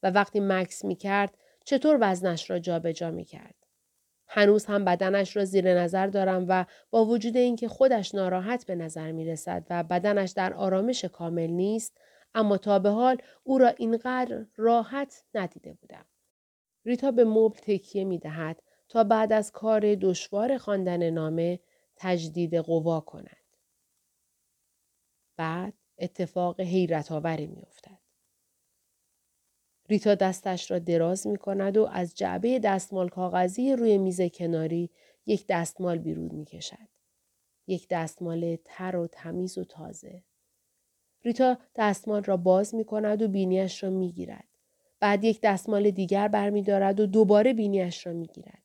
و 0.04 0.12
وقتی 0.12 0.39
مکس 0.39 0.86
می 0.86 0.95
کرد 0.95 1.38
چطور 1.65 1.97
وزنش 2.02 2.50
را 2.50 2.60
جابجا 2.60 2.91
جا 2.91 3.12
می 3.12 3.26
کرد. 3.26 3.57
هنوز 4.28 4.66
هم 4.66 4.86
بدنش 4.86 5.38
را 5.38 5.46
زیر 5.46 5.74
نظر 5.74 6.08
دارم 6.08 6.46
و 6.48 6.66
با 6.90 7.06
وجود 7.06 7.38
اینکه 7.38 7.68
خودش 7.68 8.16
ناراحت 8.16 8.66
به 8.66 8.76
نظر 8.76 9.12
می 9.12 9.26
رسد 9.26 9.66
و 9.70 9.84
بدنش 9.84 10.32
در 10.32 10.54
آرامش 10.54 11.06
کامل 11.06 11.48
نیست 11.48 11.98
اما 12.36 12.58
تا 12.58 12.80
به 12.80 12.90
حال 12.90 13.18
او 13.44 13.58
را 13.58 13.68
اینقدر 13.68 14.46
راحت 14.56 15.24
ندیده 15.34 15.74
بودم. 15.74 16.06
ریتا 16.86 17.12
به 17.12 17.26
مبل 17.26 17.60
تکیه 17.60 18.04
می 18.04 18.20
دهد 18.20 18.63
تا 18.90 19.04
بعد 19.04 19.34
از 19.34 19.52
کار 19.52 19.96
دشوار 19.96 20.58
خواندن 20.58 21.10
نامه 21.10 21.60
تجدید 21.96 22.56
قوا 22.56 23.00
کند. 23.00 23.38
بعد 25.38 25.74
اتفاق 26.00 26.62
حیرت 26.62 27.12
آوری 27.12 27.48
می 27.48 27.62
افتد. 27.62 28.07
ریتا 29.89 30.15
دستش 30.15 30.71
را 30.71 30.80
دراز 30.80 31.28
می 31.28 31.38
کند 31.38 31.78
و 31.78 31.86
از 31.86 32.15
جعبه 32.15 32.60
دستمال 32.60 33.10
کاغذی 33.10 33.73
روی 33.73 33.97
میز 33.97 34.21
کناری 34.21 34.89
یک 35.26 35.45
دستمال 35.50 35.97
بیرون 35.97 36.36
می 36.36 36.45
کشد. 36.45 36.88
یک 37.67 37.88
دستمال 37.89 38.58
تر 38.65 38.95
و 38.95 39.08
تمیز 39.08 39.58
و 39.58 39.63
تازه. 39.63 40.23
ریتا 41.23 41.58
دستمال 41.76 42.23
را 42.23 42.38
باز 42.38 42.76
می 42.76 42.86
کند 42.86 43.21
و 43.21 43.28
بینیش 43.28 43.84
را 43.84 43.89
می 43.89 44.12
گیرد. 44.12 44.47
بعد 45.00 45.23
یک 45.23 45.39
دستمال 45.41 45.91
دیگر 45.91 46.28
برمیدارد 46.28 47.00
و 47.00 47.06
دوباره 47.06 47.54
بینیش 47.54 48.08
را 48.08 48.13
می 48.13 48.28
گیرد. 48.28 48.63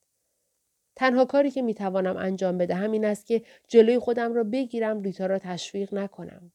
تنها 0.96 1.24
کاری 1.24 1.50
که 1.50 1.62
می 1.62 1.74
توانم 1.74 2.16
انجام 2.16 2.58
بدهم 2.58 2.92
این 2.92 3.04
است 3.04 3.26
که 3.26 3.42
جلوی 3.68 3.98
خودم 3.98 4.34
را 4.34 4.44
بگیرم 4.44 5.02
ریتا 5.02 5.26
را 5.26 5.38
تشویق 5.38 5.94
نکنم. 5.94 6.52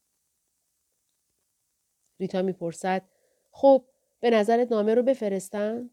ریتا 2.20 2.42
می‌پرسد 2.42 3.02
خب 3.50 3.84
به 4.20 4.30
نظرت 4.30 4.72
نامه 4.72 4.94
رو 4.94 5.02
بفرستم؟ 5.02 5.90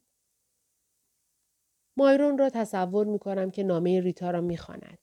مایرون 1.98 2.38
را 2.38 2.50
تصور 2.50 3.06
می 3.06 3.20
کنم 3.20 3.52
که 3.52 3.64
نامه 3.64 4.02
ریتا 4.02 4.32
را 4.32 4.42
می‌خواند. 4.42 5.00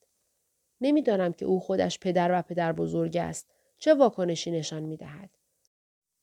نمی‌دانم 0.80 1.32
که 1.32 1.44
او 1.44 1.60
خودش 1.60 1.98
پدر 1.98 2.38
و 2.38 2.42
پدر 2.42 2.72
بزرگ 2.72 3.16
است. 3.16 3.50
چه 3.78 3.94
واکنشی 3.94 4.50
نشان 4.50 4.82
می 4.82 4.96
دهد؟ 4.96 5.30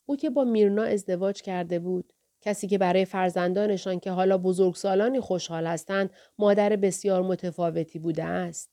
او 0.05 0.15
که 0.15 0.29
با 0.29 0.43
میرنا 0.43 0.83
ازدواج 0.83 1.41
کرده 1.41 1.79
بود 1.79 2.13
کسی 2.41 2.67
که 2.67 2.77
برای 2.77 3.05
فرزندانشان 3.05 3.99
که 3.99 4.11
حالا 4.11 4.37
بزرگسالانی 4.37 5.19
خوشحال 5.19 5.67
هستند 5.67 6.09
مادر 6.37 6.75
بسیار 6.75 7.21
متفاوتی 7.21 7.99
بوده 7.99 8.23
است. 8.23 8.71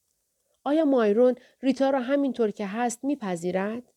آیا 0.64 0.84
مایرون 0.84 1.34
ریتا 1.62 1.90
را 1.90 2.00
همینطور 2.00 2.50
که 2.50 2.66
هست 2.66 3.04
میپذیرد؟ 3.04 3.92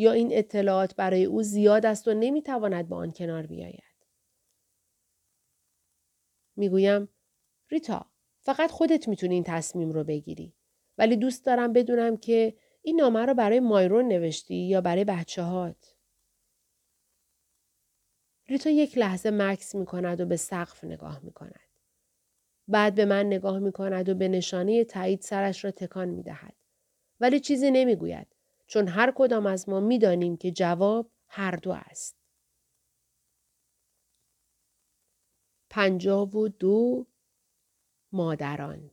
یا 0.00 0.12
این 0.12 0.28
اطلاعات 0.32 0.94
برای 0.94 1.24
او 1.24 1.42
زیاد 1.42 1.86
است 1.86 2.08
و 2.08 2.14
نمی‌تواند 2.14 2.88
با 2.88 2.96
آن 2.96 3.12
کنار 3.12 3.46
بیاید؟ 3.46 3.82
می‌گویم 6.56 7.08
ریتا 7.70 8.06
فقط 8.40 8.70
خودت 8.70 9.08
می‌تونی 9.08 9.34
این 9.34 9.44
تصمیم 9.44 9.90
رو 9.90 10.04
بگیری. 10.04 10.54
ولی 10.98 11.16
دوست 11.16 11.46
دارم 11.46 11.72
بدونم 11.72 12.16
که 12.16 12.56
این 12.82 13.00
نامه 13.00 13.26
رو 13.26 13.34
برای 13.34 13.60
مایرون 13.60 14.08
نوشتی 14.08 14.54
یا 14.54 14.80
برای 14.80 15.04
بچه 15.04 15.42
هات. 15.42 15.94
ریتا 18.48 18.70
یک 18.70 18.98
لحظه 18.98 19.30
مکس 19.30 19.74
می 19.74 19.86
کند 19.86 20.20
و 20.20 20.26
به 20.26 20.36
سقف 20.36 20.84
نگاه 20.84 21.20
می 21.24 21.32
کند. 21.32 21.68
بعد 22.68 22.94
به 22.94 23.04
من 23.04 23.26
نگاه 23.26 23.58
می 23.58 23.72
کند 23.72 24.08
و 24.08 24.14
به 24.14 24.28
نشانه 24.28 24.84
تایید 24.84 25.20
سرش 25.20 25.64
را 25.64 25.70
تکان 25.70 26.08
می 26.08 26.22
دهد. 26.22 26.54
ولی 27.20 27.40
چیزی 27.40 27.70
نمی 27.70 27.96
گوید 27.96 28.37
چون 28.68 28.88
هر 28.88 29.12
کدام 29.16 29.46
از 29.46 29.68
ما 29.68 29.80
می 29.80 29.98
دانیم 29.98 30.36
که 30.36 30.50
جواب 30.50 31.10
هر 31.28 31.56
دو 31.56 31.72
است. 31.72 32.16
پنجاب 35.70 36.34
و 36.34 36.48
دو 36.48 37.06
مادران. 38.12 38.90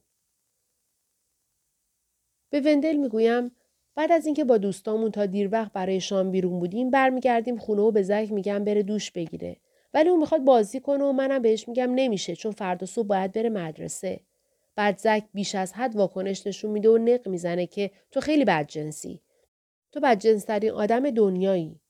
به 2.50 2.62
وندل 2.62 2.96
می 2.96 3.10
گویم 3.10 3.52
بعد 3.96 4.12
از 4.12 4.26
اینکه 4.26 4.44
با 4.44 4.58
دوستامون 4.58 5.12
تا 5.12 5.26
دیر 5.26 5.50
وقت 5.52 5.74
برای 5.74 6.02
شام 6.02 6.32
بیرون 6.32 6.60
بودیم 6.60 6.90
برمیگردیم 6.90 7.58
خونه 7.58 7.82
و 7.82 7.92
به 7.92 8.04
زک 8.04 8.32
میگم 8.32 8.64
بره 8.64 8.84
دوش 8.84 9.12
بگیره. 9.12 9.58
ولی 9.94 10.10
اون 10.10 10.20
می‌خواد 10.20 10.42
بازی 10.42 10.80
کنه 10.80 11.04
و 11.04 11.12
منم 11.12 11.42
بهش 11.42 11.68
میگم 11.68 11.92
نمیشه 11.96 12.36
چون 12.36 12.52
فردا 12.52 12.86
صبح 12.86 13.08
باید 13.08 13.32
بره 13.32 13.50
مدرسه. 13.50 14.20
بعد 14.76 14.98
زک 14.98 15.24
بیش 15.34 15.56
از 15.56 15.74
حد 15.74 15.96
واکنش 15.96 16.48
نشون 16.48 16.72
میده 16.72 16.90
و 16.90 16.98
نق 16.98 17.28
می‌زنه 17.28 17.68
که 17.68 17.92
تو 18.12 18.22
خیلی 18.22 18.46
بدجنسی 18.46 19.22
تو 19.96 20.02
بدجنسترین 20.02 20.72
آدم 20.72 21.10
دنیایی 21.12 21.82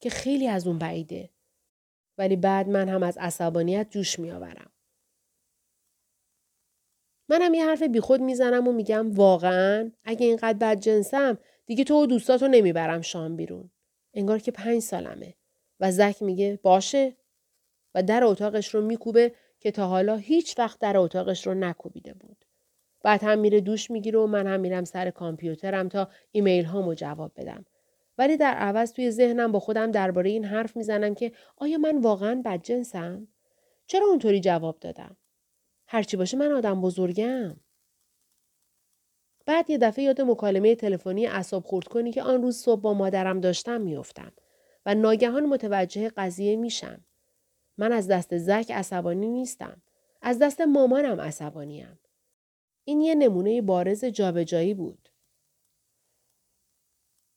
که 0.00 0.10
خیلی 0.10 0.48
از 0.48 0.66
اون 0.66 0.78
بعیده 0.78 1.30
ولی 2.18 2.36
بعد 2.36 2.68
من 2.68 2.88
هم 2.88 3.02
از 3.02 3.18
عصبانیت 3.18 3.90
جوش 3.90 4.18
میآورم 4.18 4.70
منم 7.28 7.54
یه 7.54 7.66
حرف 7.66 7.82
بیخود 7.82 8.20
می‌زنم 8.20 8.68
و 8.68 8.72
میگم 8.72 9.12
واقعا 9.12 9.92
اگه 10.04 10.26
اینقدر 10.26 10.58
بد 10.58 10.80
جنسم 10.80 11.38
دیگه 11.66 11.84
تو 11.84 12.02
و 12.02 12.06
دوستاتو 12.06 12.48
نمی‌برم 12.48 13.00
شام 13.00 13.36
بیرون. 13.36 13.70
انگار 14.14 14.38
که 14.38 14.50
پنج 14.50 14.82
سالمه. 14.82 15.34
و 15.80 15.92
زک 15.92 16.22
میگه 16.22 16.60
باشه 16.62 17.16
و 17.94 18.02
در 18.02 18.24
اتاقش 18.24 18.74
رو 18.74 18.80
میکوبه 18.80 19.34
که 19.60 19.70
تا 19.70 19.86
حالا 19.86 20.16
هیچ 20.16 20.58
وقت 20.58 20.78
در 20.78 20.96
اتاقش 20.96 21.46
رو 21.46 21.54
نکوبیده 21.54 22.14
بود. 22.14 22.44
بعد 23.02 23.24
هم 23.24 23.38
میره 23.38 23.60
دوش 23.60 23.90
می‌گیره 23.90 24.18
و 24.18 24.26
من 24.26 24.46
هم 24.46 24.60
میرم 24.60 24.84
سر 24.84 25.10
کامپیوترم 25.10 25.88
تا 25.88 26.08
ایمیل 26.32 26.64
هامو 26.64 26.94
جواب 26.94 27.32
بدم. 27.36 27.64
ولی 28.18 28.36
در 28.36 28.54
عوض 28.54 28.92
توی 28.92 29.10
ذهنم 29.10 29.52
با 29.52 29.60
خودم 29.60 29.90
درباره 29.90 30.30
این 30.30 30.44
حرف 30.44 30.76
می‌زنم 30.76 31.14
که 31.14 31.32
آیا 31.56 31.78
من 31.78 31.98
واقعا 31.98 32.42
بدجنسم؟ 32.44 33.28
چرا 33.86 34.06
اونطوری 34.06 34.40
جواب 34.40 34.78
دادم؟ 34.80 35.16
هرچی 35.86 36.16
باشه 36.16 36.36
من 36.36 36.52
آدم 36.52 36.80
بزرگم. 36.80 37.56
بعد 39.46 39.70
یه 39.70 39.78
دفعه 39.78 40.04
یاد 40.04 40.20
مکالمه 40.20 40.74
تلفنی 40.74 41.26
اصاب 41.26 41.64
خورد 41.64 41.88
کنی 41.88 42.12
که 42.12 42.22
آن 42.22 42.42
روز 42.42 42.56
صبح 42.56 42.80
با 42.80 42.94
مادرم 42.94 43.40
داشتم 43.40 43.80
میافتم 43.80 44.32
و 44.86 44.94
ناگهان 44.94 45.46
متوجه 45.46 46.08
قضیه 46.16 46.56
میشم. 46.56 47.04
من 47.78 47.92
از 47.92 48.08
دست 48.08 48.38
زک 48.38 48.72
عصبانی 48.74 49.28
نیستم. 49.28 49.82
از 50.22 50.38
دست 50.38 50.60
مامانم 50.60 51.20
عصبانیم. 51.20 51.98
این 52.88 53.00
یه 53.00 53.14
نمونه 53.14 53.62
بارز 53.62 54.04
جابجایی 54.04 54.74
بود. 54.74 55.08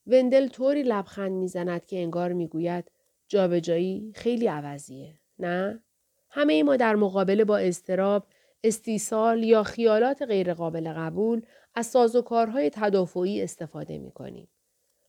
وندل 0.06 0.48
طوری 0.48 0.82
لبخند 0.82 1.32
می‌زند 1.32 1.86
که 1.86 1.98
انگار 1.98 2.32
می‌گوید 2.32 2.90
جابجایی 3.28 4.12
خیلی 4.14 4.46
عوضیه. 4.46 5.20
نه؟ 5.38 5.82
همه 6.30 6.62
ما 6.62 6.76
در 6.76 6.94
مقابله 6.94 7.44
با 7.44 7.58
استراب 7.58 8.26
استیصال 8.64 9.42
یا 9.42 9.62
خیالات 9.62 10.22
غیرقابل 10.22 10.92
قبول 10.92 11.42
از 11.74 11.86
سازوکارهای 11.86 12.70
تدافعی 12.70 13.42
استفاده 13.42 13.98
می 13.98 14.12
کنیم. 14.12 14.48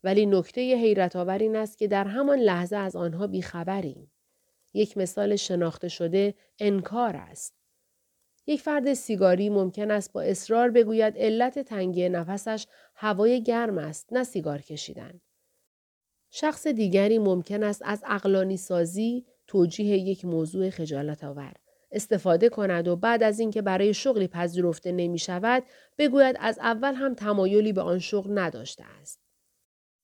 ولی 0.03 0.25
نکته 0.25 0.61
حیرت 0.61 1.15
آور 1.15 1.37
این 1.37 1.55
است 1.55 1.77
که 1.77 1.87
در 1.87 2.07
همان 2.07 2.39
لحظه 2.39 2.75
از 2.75 2.95
آنها 2.95 3.27
بیخبریم. 3.27 4.11
یک 4.73 4.97
مثال 4.97 5.35
شناخته 5.35 5.87
شده 5.87 6.33
انکار 6.59 7.15
است. 7.15 7.62
یک 8.45 8.61
فرد 8.61 8.93
سیگاری 8.93 9.49
ممکن 9.49 9.91
است 9.91 10.13
با 10.13 10.21
اصرار 10.21 10.71
بگوید 10.71 11.17
علت 11.17 11.59
تنگی 11.59 12.09
نفسش 12.09 12.67
هوای 12.95 13.43
گرم 13.43 13.77
است 13.77 14.13
نه 14.13 14.23
سیگار 14.23 14.61
کشیدن. 14.61 15.21
شخص 16.31 16.67
دیگری 16.67 17.17
ممکن 17.17 17.63
است 17.63 17.81
از 17.85 18.03
اقلانی 18.07 18.57
سازی 18.57 19.25
توجیه 19.47 19.97
یک 19.97 20.25
موضوع 20.25 20.69
خجالت 20.69 21.23
آور 21.23 21.53
استفاده 21.91 22.49
کند 22.49 22.87
و 22.87 22.95
بعد 22.95 23.23
از 23.23 23.39
اینکه 23.39 23.61
برای 23.61 23.93
شغلی 23.93 24.27
پذیرفته 24.27 24.91
نمی 24.91 25.19
شود 25.19 25.63
بگوید 25.97 26.35
از 26.39 26.59
اول 26.59 26.93
هم 26.93 27.13
تمایلی 27.13 27.73
به 27.73 27.81
آن 27.81 27.99
شغل 27.99 28.39
نداشته 28.39 28.83
است. 29.01 29.19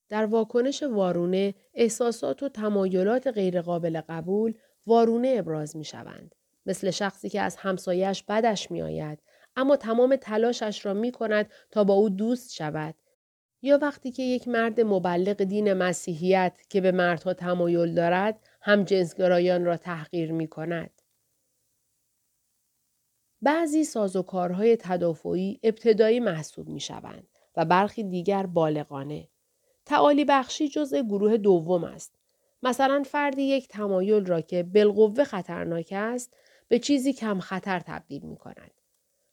در 0.10 0.26
واکنش 0.26 0.84
وارونه 0.84 1.54
احساسات 1.74 2.44
و 2.44 2.50
تمایلات 2.50 3.28
غیرقابل 3.28 4.02
قبول 4.10 4.54
وارونه 4.86 5.36
ابراز 5.38 5.76
می 5.76 5.84
شوند. 5.84 6.36
مثل 6.66 6.92
شخصی 6.92 7.30
که 7.30 7.42
از 7.42 7.56
همسایش 7.56 8.24
بدش 8.24 8.72
می 8.72 8.82
آید 8.82 9.20
اما 9.56 9.76
تمام 9.76 10.16
تلاشش 10.16 10.86
را 10.86 10.94
می 10.94 11.12
کند 11.12 11.50
تا 11.72 11.84
با 11.84 11.94
او 11.94 12.10
دوست 12.10 12.54
شود 12.54 12.96
یا 13.62 13.80
وقتی 13.82 14.12
که 14.12 14.24
یک 14.24 14.48
مرد 14.48 14.82
مبلغ 14.82 15.44
دین 15.44 15.74
مسیحیت 15.74 16.62
که 16.70 16.82
به 16.82 16.92
مردها 16.92 17.34
تمایل 17.34 17.94
دارد 17.94 18.40
هم 18.62 18.84
جنسگرایان 18.84 19.66
را 19.66 19.78
تحقیر 19.78 20.32
می 20.32 20.48
کند. 20.48 21.02
بعضی 23.42 23.84
سازوکارهای 23.84 24.78
تدافعی 24.78 25.60
ابتدایی 25.64 26.20
محسوب 26.20 26.70
می 26.70 26.80
شوند 26.80 27.28
و 27.58 27.66
برخی 27.66 28.04
دیگر 28.04 28.46
بالغانه. 28.46 29.28
تعالی 29.86 30.26
بخشی 30.26 30.70
جزء 30.70 31.02
گروه 31.02 31.38
دوم 31.38 31.84
است. 31.84 32.16
مثلا 32.64 33.04
فردی 33.06 33.42
یک 33.42 33.68
تمایل 33.68 34.26
را 34.26 34.42
که 34.42 34.64
بالقوه 34.64 35.24
خطرناک 35.24 35.90
است 35.92 36.34
به 36.70 36.80
چیزی 36.80 37.14
کم 37.14 37.40
خطر 37.40 37.80
تبدیل 37.80 38.26
می 38.26 38.38
کند. 38.38 38.72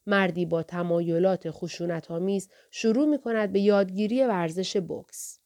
مردی 0.06 0.46
با 0.46 0.62
تمایلات 0.62 1.50
خشونت 1.50 2.10
آمیز 2.10 2.48
شروع 2.70 3.06
می 3.06 3.18
کند 3.18 3.52
به 3.52 3.60
یادگیری 3.60 4.24
ورزش 4.24 4.76
بوکس. 4.76 5.38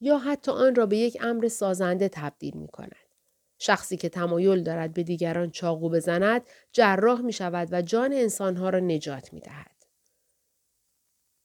یا 0.00 0.18
حتی 0.18 0.50
آن 0.50 0.74
را 0.74 0.86
به 0.86 0.96
یک 0.96 1.18
امر 1.20 1.48
سازنده 1.48 2.08
تبدیل 2.08 2.56
می 2.56 2.68
کند. 2.68 2.96
شخصی 3.58 3.96
که 3.96 4.08
تمایل 4.08 4.62
دارد 4.62 4.94
به 4.94 5.02
دیگران 5.02 5.50
چاقو 5.50 5.90
بزند 5.90 6.42
جراح 6.72 7.20
می 7.20 7.32
شود 7.32 7.68
و 7.72 7.82
جان 7.82 8.12
انسانها 8.12 8.70
را 8.70 8.78
نجات 8.78 9.32
می 9.32 9.40
دهد. 9.40 9.76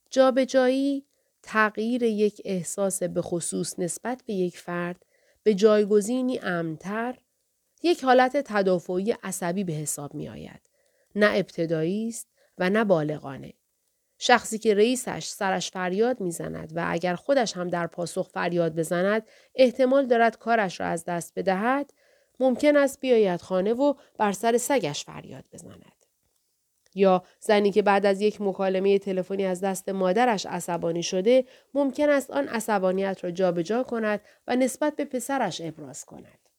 جابجایی 0.10 1.06
تغییر 1.43 2.04
یک 2.04 2.41
احساس 2.45 3.04
به 3.04 3.22
خصوص 3.22 3.80
نسبت 3.80 4.24
به 4.26 4.34
یک 4.34 4.58
فرد 4.58 5.06
به 5.43 5.54
جایگزینی 5.54 6.39
امنتر 6.39 7.18
یک 7.84 8.04
حالت 8.04 8.38
تدافعی 8.38 9.16
عصبی 9.24 9.64
به 9.64 9.74
حساب 9.74 10.14
می 10.14 10.30
آید. 10.30 10.62
نه 11.16 11.32
ابتدایی 11.36 12.08
است 12.08 12.28
و 12.58 12.70
نه 12.70 12.84
بالغانه. 12.84 13.54
شخصی 14.18 14.58
که 14.58 14.74
رئیسش 14.74 15.26
سرش 15.28 15.72
فریاد 15.72 16.22
می‌زند 16.22 16.72
و 16.76 16.86
اگر 16.88 17.16
خودش 17.16 17.58
هم 17.58 17.68
در 17.68 17.88
پاسخ 17.88 18.30
فریاد 18.30 18.76
بزند 18.76 19.28
احتمال 19.56 20.06
دارد 20.06 20.38
کارش 20.38 20.80
را 20.80 20.86
از 20.88 21.06
دست 21.06 21.34
بدهد 21.36 21.94
ممکن 22.40 22.78
است 22.78 23.00
بیاید 23.00 23.42
خانه 23.42 23.74
و 23.74 23.94
بر 24.18 24.32
سر 24.32 24.58
سگش 24.58 25.06
فریاد 25.06 25.46
بزند. 25.54 26.06
یا 26.96 27.24
زنی 27.40 27.72
که 27.72 27.82
بعد 27.82 28.06
از 28.06 28.22
یک 28.22 28.42
مکالمه 28.42 29.00
تلفنی 29.00 29.46
از 29.46 29.62
دست 29.62 29.90
مادرش 29.90 30.46
عصبانی 30.46 31.04
شده 31.04 31.46
ممکن 31.74 32.10
است 32.10 32.32
آن 32.32 32.48
عصبانیت 32.48 33.24
را 33.24 33.32
جابجا 33.32 33.84
کند 33.84 34.22
و 34.48 34.56
نسبت 34.56 34.96
به 34.96 35.06
پسرش 35.06 35.62
ابراز 35.62 36.06
کند. 36.06 36.51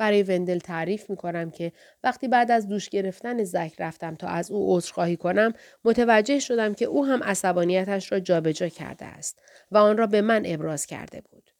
برای 0.00 0.22
وندل 0.22 0.58
تعریف 0.58 1.10
می 1.10 1.16
کنم 1.16 1.50
که 1.50 1.72
وقتی 2.04 2.28
بعد 2.28 2.50
از 2.50 2.68
دوش 2.68 2.88
گرفتن 2.88 3.44
زک 3.44 3.74
رفتم 3.78 4.14
تا 4.14 4.28
از 4.28 4.50
او 4.50 4.76
عذرخواهی 4.76 5.16
کنم 5.16 5.52
متوجه 5.84 6.38
شدم 6.38 6.74
که 6.74 6.84
او 6.84 7.06
هم 7.06 7.22
عصبانیتش 7.22 8.12
را 8.12 8.20
جابجا 8.20 8.68
کرده 8.68 9.04
است 9.04 9.42
و 9.70 9.78
آن 9.78 9.96
را 9.96 10.06
به 10.06 10.20
من 10.20 10.42
ابراز 10.46 10.86
کرده 10.86 11.20
بود. 11.20 11.50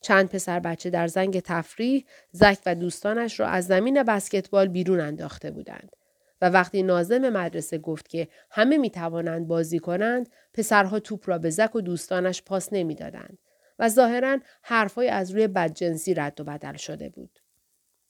چند 0.00 0.28
پسر 0.28 0.60
بچه 0.60 0.90
در 0.90 1.06
زنگ 1.06 1.40
تفریح 1.40 2.04
زک 2.32 2.58
و 2.66 2.74
دوستانش 2.74 3.40
را 3.40 3.46
از 3.46 3.66
زمین 3.66 4.02
بسکتبال 4.02 4.68
بیرون 4.68 5.00
انداخته 5.00 5.50
بودند. 5.50 5.96
و 6.42 6.50
وقتی 6.50 6.82
نازم 6.82 7.28
مدرسه 7.28 7.78
گفت 7.78 8.08
که 8.08 8.28
همه 8.50 8.78
می 8.78 8.90
توانند 8.90 9.48
بازی 9.48 9.78
کنند 9.78 10.28
پسرها 10.54 11.00
توپ 11.00 11.28
را 11.28 11.38
به 11.38 11.50
زک 11.50 11.76
و 11.76 11.80
دوستانش 11.80 12.42
پاس 12.42 12.72
نمی‌دادند 12.72 13.38
و 13.78 13.88
ظاهرا 13.88 14.38
حرفهای 14.62 15.08
از 15.08 15.30
روی 15.30 15.46
بدجنسی 15.46 16.14
رد 16.14 16.40
و 16.40 16.44
بدل 16.44 16.76
شده 16.76 17.08
بود. 17.08 17.38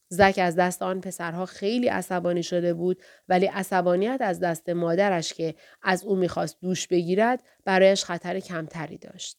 زک 0.09 0.39
از 0.43 0.57
دست 0.57 0.83
آن 0.83 1.01
پسرها 1.01 1.47
خیلی 1.47 1.89
عصبانی 1.89 2.43
شده 2.43 2.75
بود 2.75 3.03
ولی 3.29 3.47
عصبانیت 3.47 4.19
از 4.21 4.41
دست 4.41 4.69
مادرش 4.69 5.33
که 5.33 5.55
از 5.83 6.05
او 6.05 6.17
می‌خواست 6.17 6.61
دوش 6.61 6.87
بگیرد 6.87 7.43
برایش 7.65 8.05
خطر 8.05 8.41
کمتری 8.41 8.99
داشت. 8.99 9.39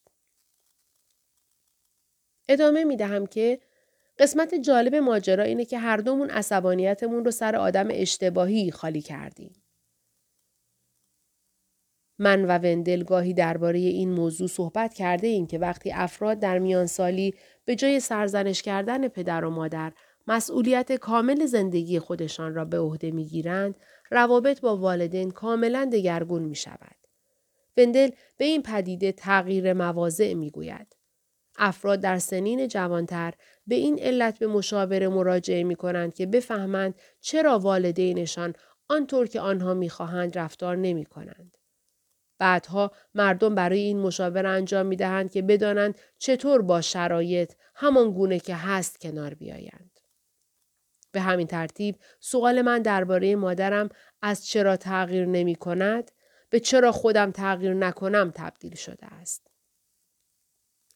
ادامه 2.49 2.83
می 2.83 2.97
دهم 2.97 3.25
که 3.25 3.59
قسمت 4.19 4.55
جالب 4.55 4.95
ماجرا 4.95 5.43
اینه 5.43 5.65
که 5.65 5.79
هر 5.79 5.97
دومون 5.97 6.29
عصبانیتمون 6.29 7.25
رو 7.25 7.31
سر 7.31 7.55
آدم 7.55 7.87
اشتباهی 7.91 8.71
خالی 8.71 9.01
کردیم. 9.01 9.63
من 12.19 12.45
و 12.45 12.47
وندل 12.47 13.03
گاهی 13.03 13.33
درباره 13.33 13.79
این 13.79 14.11
موضوع 14.11 14.47
صحبت 14.47 14.93
کرده 14.93 15.27
ایم 15.27 15.47
که 15.47 15.59
وقتی 15.59 15.91
افراد 15.91 16.39
در 16.39 16.59
میان 16.59 16.85
سالی 16.85 17.33
به 17.65 17.75
جای 17.75 17.99
سرزنش 17.99 18.61
کردن 18.61 19.07
پدر 19.07 19.45
و 19.45 19.49
مادر 19.49 19.93
مسئولیت 20.29 20.91
کامل 20.91 21.45
زندگی 21.45 21.99
خودشان 21.99 22.55
را 22.55 22.65
به 22.65 22.79
عهده 22.79 23.11
می‌گیرند 23.11 23.75
روابط 24.11 24.61
با 24.61 24.77
والدین 24.77 25.31
کاملا 25.31 25.89
دگرگون 25.93 26.43
می 26.43 26.55
شود. 26.55 26.95
وندل 27.77 28.09
به 28.37 28.45
این 28.45 28.63
پدیده 28.63 29.11
تغییر 29.11 29.73
مواضع 29.73 30.33
می 30.33 30.49
گوید. 30.51 30.95
افراد 31.57 31.99
در 31.99 32.17
سنین 32.17 32.67
جوانتر 32.67 33.33
به 33.67 33.75
این 33.75 33.99
علت 33.99 34.39
به 34.39 34.47
مشاوره 34.47 35.07
مراجعه 35.07 35.63
می 35.63 35.75
کنند 35.75 36.13
که 36.13 36.25
بفهمند 36.25 36.95
چرا 37.21 37.59
والدینشان 37.59 38.53
آنطور 38.89 39.27
که 39.27 39.39
آنها 39.39 39.73
می‌خواهند 39.73 40.37
رفتار 40.37 40.75
نمی 40.75 41.05
کنند. 41.05 41.57
بعدها 42.39 42.91
مردم 43.15 43.55
برای 43.55 43.79
این 43.79 43.99
مشاوره 43.99 44.49
انجام 44.49 44.85
می 44.85 44.95
دهند 44.95 45.31
که 45.31 45.41
بدانند 45.41 45.99
چطور 46.17 46.61
با 46.61 46.81
شرایط 46.81 47.53
همان 47.75 48.11
گونه 48.11 48.39
که 48.39 48.55
هست 48.55 49.01
کنار 49.01 49.33
بیایند. 49.33 49.88
به 51.11 51.21
همین 51.21 51.47
ترتیب 51.47 51.95
سوال 52.19 52.61
من 52.61 52.81
درباره 52.81 53.35
مادرم 53.35 53.89
از 54.21 54.47
چرا 54.47 54.77
تغییر 54.77 55.25
نمی 55.25 55.55
کند 55.55 56.11
به 56.49 56.59
چرا 56.59 56.91
خودم 56.91 57.31
تغییر 57.31 57.73
نکنم 57.73 58.31
تبدیل 58.35 58.75
شده 58.75 59.05
است. 59.05 59.47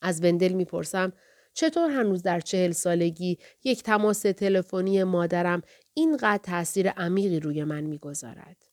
از 0.01 0.24
وندل 0.24 0.53
می‌پرسم 0.53 1.14
چطور 1.53 1.89
هنوز 1.89 2.24
در 2.24 2.39
چهل 2.39 2.72
سالگی 2.72 3.38
یک 3.64 3.84
تماس 3.84 4.22
تلفنی 4.22 5.03
مادرم 5.03 5.61
اینقدر 5.93 6.43
تاثیر 6.43 6.89
عمیقی 6.89 7.39
روی 7.39 7.64
من 7.64 7.84
می‌گذارد. 7.84 8.64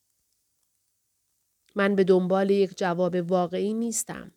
من 1.74 1.94
به 1.94 2.04
دنبال 2.04 2.50
یک 2.50 2.78
جواب 2.78 3.14
واقعی 3.14 3.74
نیستم. 3.74 4.32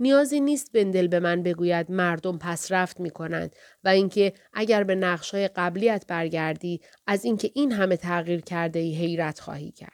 نیازی 0.00 0.40
نیست 0.40 0.72
بندل 0.72 1.06
به 1.06 1.20
من 1.20 1.42
بگوید 1.42 1.90
مردم 1.90 2.38
پس 2.38 2.72
رفت 2.72 3.00
می 3.00 3.10
کنند 3.10 3.56
و 3.84 3.88
اینکه 3.88 4.32
اگر 4.52 4.84
به 4.84 4.94
نقشهای 4.94 5.48
قبلیت 5.48 6.06
برگردی 6.06 6.80
از 7.06 7.24
اینکه 7.24 7.50
این 7.54 7.72
همه 7.72 7.96
تغییر 7.96 8.40
کرده 8.40 8.78
ای 8.78 8.94
حیرت 8.94 9.40
خواهی 9.40 9.70
کرد. 9.70 9.92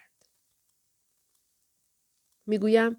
می‌گویم 2.46 2.98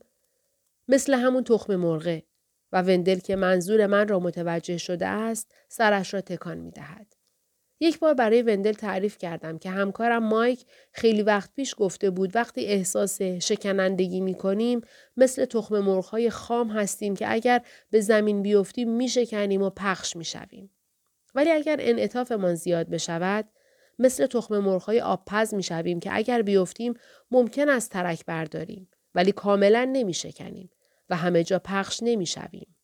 مثل 0.87 1.13
همون 1.13 1.43
تخم 1.43 1.75
مرغه 1.75 2.23
و 2.71 2.81
وندل 2.81 3.19
که 3.19 3.35
منظور 3.35 3.87
من 3.87 4.07
را 4.07 4.19
متوجه 4.19 4.77
شده 4.77 5.07
است 5.07 5.51
سرش 5.69 6.13
را 6.13 6.21
تکان 6.21 6.57
می 6.57 6.71
دهد. 6.71 7.14
یک 7.80 7.99
بار 7.99 8.13
برای 8.13 8.41
وندل 8.41 8.73
تعریف 8.73 9.17
کردم 9.17 9.57
که 9.57 9.69
همکارم 9.69 10.23
مایک 10.23 10.65
خیلی 10.91 11.21
وقت 11.21 11.53
پیش 11.55 11.76
گفته 11.78 12.09
بود 12.09 12.36
وقتی 12.36 12.65
احساس 12.65 13.21
شکنندگی 13.21 14.21
می 14.21 14.34
کنیم 14.34 14.82
مثل 15.17 15.45
تخم 15.45 15.80
مرغ 15.80 16.30
خام 16.30 16.69
هستیم 16.69 17.15
که 17.15 17.34
اگر 17.34 17.61
به 17.91 18.01
زمین 18.01 18.41
بیفتیم 18.41 18.89
می 18.89 19.09
شکنیم 19.09 19.61
و 19.61 19.69
پخش 19.69 20.15
می 20.15 20.26
شویم. 20.26 20.69
ولی 21.36 21.51
اگر 21.51 21.78
انعطافمان 21.80 22.55
زیاد 22.55 22.89
بشود 22.89 23.49
مثل 23.99 24.26
تخم 24.26 24.59
مرغ 24.59 24.89
آبپز 24.89 25.53
می 25.53 25.63
شویم 25.63 25.99
که 25.99 26.09
اگر 26.13 26.41
بیفتیم 26.41 26.93
ممکن 27.32 27.69
است 27.69 27.91
ترک 27.91 28.26
برداریم 28.26 28.89
ولی 29.15 29.32
کاملا 29.32 29.89
نمی 29.93 30.13
شکنیم. 30.13 30.69
و 31.09 31.15
همه 31.15 31.43
جا 31.43 31.59
پخش 31.59 31.99
نمی 32.03 32.26
شویم. 32.26 32.74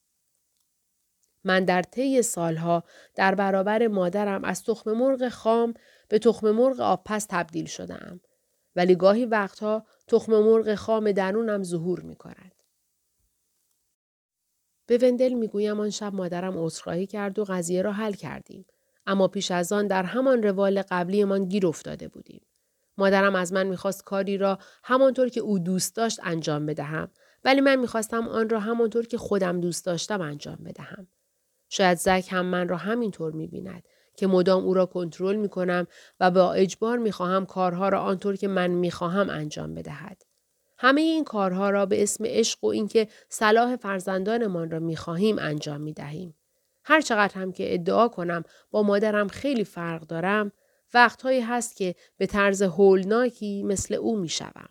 من 1.44 1.66
در 1.66 1.82
طی 1.82 2.22
سالها 2.22 2.84
در 3.16 3.36
برابر 3.36 3.88
مادرم 3.88 4.44
از 4.44 4.64
تخم 4.64 4.92
مرغ 4.92 5.30
خام 5.30 5.74
به 6.08 6.20
تخم 6.20 6.52
مرغ 6.52 6.80
آبپس 6.80 7.26
تبدیل 7.30 7.66
شدم. 7.66 8.22
ولی 8.76 8.96
گاهی 8.96 9.26
وقتها 9.26 9.86
تخم 10.08 10.39
مرغ 10.39 10.76
خام 10.76 11.12
درونم 11.12 11.64
ظهور 11.64 12.00
می 12.00 12.16
کند. 12.16 12.52
به 14.86 14.98
وندل 14.98 15.34
می 15.34 15.48
گویم 15.48 15.80
آن 15.80 15.89
شب 15.89 16.14
مادرم 16.16 16.58
عذرخواهی 16.58 17.08
کرد 17.08 17.39
و 17.39 17.44
قضیه 17.44 17.82
را 17.82 17.92
حل 17.92 18.14
کردیم. 18.14 18.66
اما 19.06 19.28
پیش 19.28 19.52
از 19.52 19.72
آن 19.72 19.88
در 19.88 20.04
همان 20.04 20.44
روال 20.44 20.82
قبلیمان 20.82 21.46
گیر 21.46 21.68
افتاده 21.68 22.08
بودیم. 22.08 22.42
مادرم 22.98 23.36
از 23.36 23.54
من 23.54 23.68
می‌خواست 23.68 24.04
کاری 24.04 24.38
را 24.38 24.60
همانطور 24.84 25.30
که 25.30 25.39
او 25.39 25.60
دوست 25.60 25.96
داشت 25.96 26.20
انجام 26.24 26.66
بدهم 26.66 27.12
ولی 27.44 27.62
من 27.62 27.76
می‌خواستم 27.76 28.28
آن 28.28 28.50
را 28.50 28.60
همانطور 28.60 29.06
که 29.06 29.18
خودم 29.18 29.62
دوست 29.62 29.86
داشتم 29.86 30.22
انجام 30.22 30.56
بدهم. 30.56 31.08
شاید 31.74 31.97
زک 31.97 32.28
هم 32.30 32.45
من 32.45 32.67
را 32.67 32.78
همینطور 32.78 33.32
می‌بیند 33.32 33.84
که 34.17 34.28
مدام 34.28 34.63
او 34.63 34.74
را 34.74 34.86
کنترل 34.86 35.36
می‌کنم 35.36 35.88
و 36.19 36.32
با 36.32 36.53
اجبار 36.53 36.97
می‌خواهم 36.97 37.45
کارها 37.45 37.89
را 37.89 38.01
آنطور 38.01 38.36
که 38.36 38.47
من 38.47 38.67
می‌خواهم 38.67 39.30
انجام 39.30 39.76
بدهد. 39.76 40.22
همه 40.78 41.01
این 41.01 41.24
کارها 41.24 41.69
را 41.69 41.86
به 41.86 42.03
اسم 42.03 42.24
عشق 42.28 42.63
و 42.63 42.67
اینکه 42.67 43.07
صلاح 43.30 43.76
فرزندانمان 43.76 44.72
را 44.72 44.80
می‌خواهیم 44.80 45.39
انجام 45.39 45.82
می‌دهیم. 45.82 46.36
هر 46.84 47.01
چقدر 47.01 47.41
هم 47.41 47.51
که 47.51 47.74
ادعا 47.74 48.07
کنم 48.07 48.43
با 48.72 48.84
مادرم 48.84 49.28
خیلی 49.28 49.63
فرق 49.63 50.01
دارم، 50.01 50.51
وقتهایی 50.93 51.41
هست 51.41 51.76
که 51.76 51.95
به 52.17 52.26
طرز 52.26 52.61
هولناکی 52.61 53.63
مثل 53.63 53.93
او 53.93 54.17
می‌شوم. 54.17 54.69